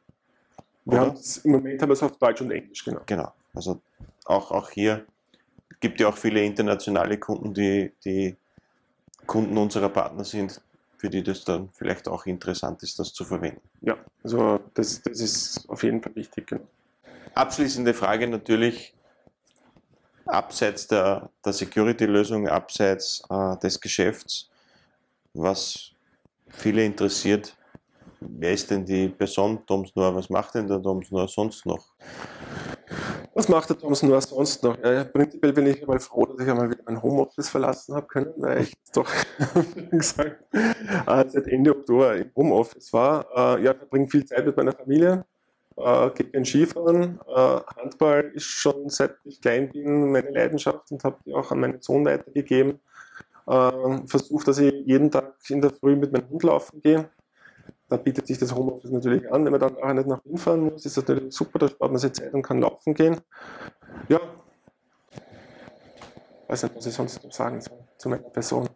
Im 1.44 1.52
Moment 1.52 1.80
haben 1.80 1.88
wir 1.88 1.94
es 1.94 2.02
auf 2.02 2.18
Deutsch 2.18 2.40
und 2.40 2.50
Englisch, 2.50 2.84
genau. 2.84 3.00
Genau. 3.06 3.32
Also 3.54 3.80
auch, 4.24 4.50
auch 4.50 4.70
hier 4.70 5.06
gibt 5.80 6.00
ja 6.00 6.08
auch 6.08 6.16
viele 6.16 6.42
internationale 6.42 7.18
Kunden, 7.18 7.54
die, 7.54 7.92
die 8.04 8.36
Kunden 9.26 9.56
unserer 9.56 9.88
Partner 9.88 10.24
sind, 10.24 10.60
für 10.98 11.10
die 11.10 11.22
das 11.22 11.44
dann 11.44 11.68
vielleicht 11.72 12.08
auch 12.08 12.26
interessant 12.26 12.82
ist, 12.82 12.98
das 12.98 13.12
zu 13.12 13.24
verwenden. 13.24 13.62
Ja, 13.80 13.96
also 14.22 14.60
das, 14.74 15.02
das 15.02 15.20
ist 15.20 15.68
auf 15.68 15.82
jeden 15.82 16.02
Fall 16.02 16.14
wichtig. 16.14 16.46
Genau. 16.46 16.66
Abschließende 17.34 17.94
Frage 17.94 18.28
natürlich, 18.28 18.94
abseits 20.26 20.86
der, 20.86 21.30
der 21.44 21.52
Security-Lösung, 21.52 22.48
abseits 22.48 23.22
äh, 23.28 23.56
des 23.58 23.80
Geschäfts, 23.80 24.48
was 25.34 25.90
viele 26.48 26.84
interessiert, 26.84 27.56
wer 28.20 28.52
ist 28.52 28.70
denn 28.70 28.84
die 28.84 29.08
Person 29.08 29.60
Doms 29.66 29.94
Noir, 29.94 30.14
was 30.14 30.30
macht 30.30 30.54
denn 30.54 30.68
der 30.68 30.78
Doms 30.78 31.10
Noir 31.10 31.28
sonst 31.28 31.66
noch? 31.66 31.84
Was 33.34 33.48
macht 33.48 33.70
der 33.70 33.78
Thomson 33.78 34.10
nur 34.10 34.20
sonst 34.20 34.62
noch? 34.62 34.76
Ja, 34.84 35.04
prinzipiell 35.04 35.54
bin 35.54 35.66
ich 35.66 35.86
mal 35.86 35.98
froh, 35.98 36.26
dass 36.26 36.38
ich 36.38 36.50
einmal 36.50 36.70
wieder 36.70 36.82
mein 36.84 37.02
Homeoffice 37.02 37.48
verlassen 37.48 37.94
habe 37.94 38.06
können, 38.06 38.34
weil 38.36 38.62
ich 38.62 38.74
doch, 38.94 39.10
gesagt, 39.90 40.44
äh, 40.52 41.24
seit 41.28 41.46
Ende 41.46 41.74
Oktober 41.74 42.14
im 42.14 42.30
Homeoffice 42.36 42.92
war. 42.92 43.26
Äh, 43.58 43.64
ja, 43.64 43.74
verbringe 43.74 44.06
viel 44.06 44.26
Zeit 44.26 44.44
mit 44.44 44.54
meiner 44.54 44.72
Familie, 44.72 45.24
äh, 45.76 46.10
gehe 46.10 46.26
gern 46.26 46.44
Skifahren. 46.44 47.20
Äh, 47.26 47.60
Handball 47.76 48.32
ist 48.34 48.44
schon 48.44 48.90
seit 48.90 49.16
ich 49.24 49.40
klein 49.40 49.70
bin 49.70 50.12
meine 50.12 50.30
Leidenschaft 50.30 50.92
und 50.92 51.02
habe 51.02 51.16
die 51.24 51.32
auch 51.32 51.50
an 51.50 51.60
meinen 51.60 51.80
Sohn 51.80 52.04
weitergegeben. 52.04 52.80
Äh, 53.46 54.06
Versuche, 54.06 54.44
dass 54.44 54.58
ich 54.58 54.74
jeden 54.84 55.10
Tag 55.10 55.36
in 55.48 55.62
der 55.62 55.70
Früh 55.70 55.96
mit 55.96 56.12
meinem 56.12 56.28
Hund 56.28 56.42
laufen 56.42 56.82
gehe 56.82 57.08
da 57.92 57.98
bietet 57.98 58.26
sich 58.26 58.38
das 58.38 58.54
Homeoffice 58.54 58.90
natürlich 58.90 59.30
an. 59.30 59.44
Wenn 59.44 59.52
man 59.52 59.60
dann 59.60 59.76
auch 59.76 59.92
nicht 59.92 60.08
nach 60.08 60.24
Wien 60.24 60.38
fahren 60.38 60.60
muss, 60.64 60.86
ist 60.86 60.96
das 60.96 61.06
natürlich 61.06 61.34
super, 61.34 61.58
da 61.58 61.68
spart 61.68 61.90
man 61.90 62.00
sich 62.00 62.12
Zeit 62.12 62.32
und 62.32 62.42
kann 62.42 62.60
laufen 62.60 62.94
gehen. 62.94 63.20
Ja, 64.08 64.18
ich 66.42 66.48
weiß 66.48 66.62
nicht, 66.62 66.76
was 66.76 66.86
ich 66.86 66.94
sonst 66.94 67.22
noch 67.22 67.32
sagen 67.32 67.60
soll 67.60 67.78
zu 67.98 68.08
meiner 68.08 68.30
Person. 68.30 68.68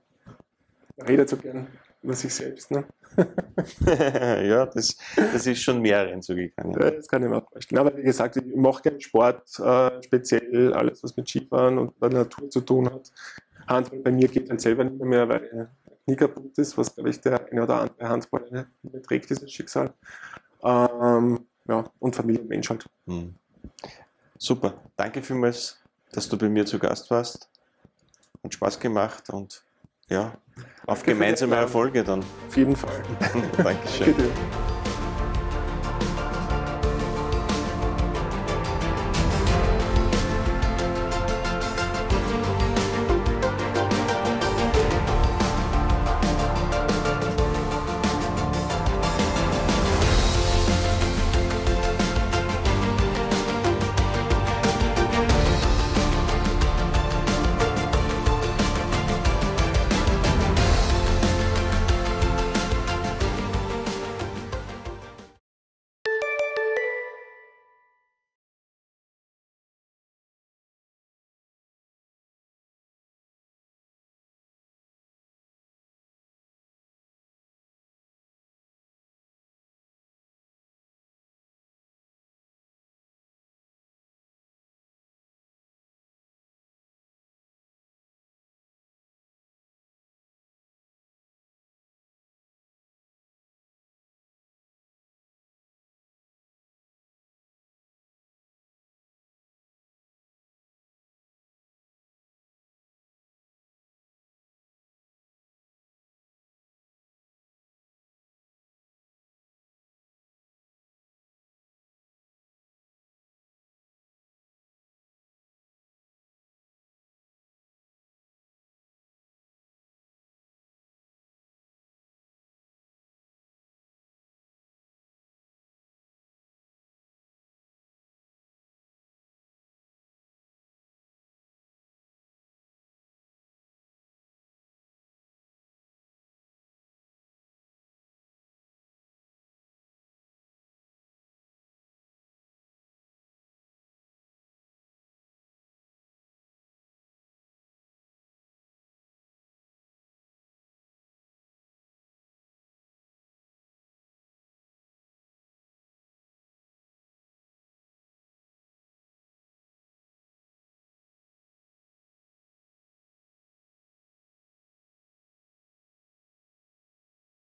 Man 0.99 1.07
redet 1.07 1.31
so 1.31 1.39
gern 1.39 1.67
über 2.03 2.13
sich 2.13 2.35
selbst. 2.35 2.71
Ne? 2.71 2.85
ja, 4.47 4.67
das, 4.67 4.97
das 5.17 5.47
ist 5.47 5.63
schon 5.63 5.81
mehreren 5.81 6.21
zugegangen. 6.21 6.79
Ja, 6.79 6.91
das 6.91 7.09
kann 7.09 7.23
ich 7.23 7.31
mir 7.31 7.39
auch 7.39 7.51
vorstellen. 7.51 7.81
Aber 7.81 7.97
wie 7.97 8.03
gesagt, 8.03 8.37
ich 8.37 8.55
mache 8.55 8.83
gerne 8.83 9.01
Sport, 9.01 9.49
äh, 9.61 10.03
speziell 10.03 10.75
alles, 10.75 11.03
was 11.03 11.17
mit 11.17 11.27
Skifahren 11.27 11.79
und 11.79 11.95
der 12.03 12.11
Natur 12.11 12.51
zu 12.51 12.61
tun 12.61 12.93
hat. 12.93 13.11
Handball 13.67 14.01
bei 14.01 14.13
mir 14.13 14.29
geht 14.29 14.49
halt 14.51 14.61
selber 14.61 14.85
nicht 14.85 15.03
mehr, 15.03 15.29
weil 15.29 15.69
Knie 16.05 16.17
kaputt 16.17 16.57
ist, 16.59 16.79
was, 16.79 16.95
glaube 16.95 17.11
ich, 17.11 17.21
der 17.21 17.51
eine 17.51 17.63
oder 17.63 17.81
andere 17.81 18.09
Handballer 18.09 18.67
beträgt, 18.83 19.29
dieses 19.29 19.51
Schicksal. 19.51 19.93
Ähm, 20.63 21.47
ja, 21.69 21.85
und 21.99 22.15
Familie 22.15 22.43
und 22.43 22.49
Mensch 22.49 22.71
halt. 22.71 22.87
Hm. 23.07 23.35
Super. 24.39 24.75
Danke 24.97 25.23
vielmals, 25.23 25.79
dass 26.13 26.29
du 26.29 26.39
bei 26.39 26.49
mir 26.49 26.65
zu 26.65 26.79
Gast 26.79 27.11
warst. 27.11 27.49
Hat 28.45 28.55
Spaß 28.55 28.79
gemacht 28.79 29.31
und 29.31 29.65
ja, 30.09 30.39
auf 30.87 30.99
Danke 31.01 31.13
gemeinsame 31.13 31.57
Erfolge 31.57 32.05
dann. 32.05 32.25
Auf 32.47 32.57
jeden 32.57 32.77
Fall. 32.77 33.03
Dankeschön. 33.57 34.15
Bitte. 34.15 34.31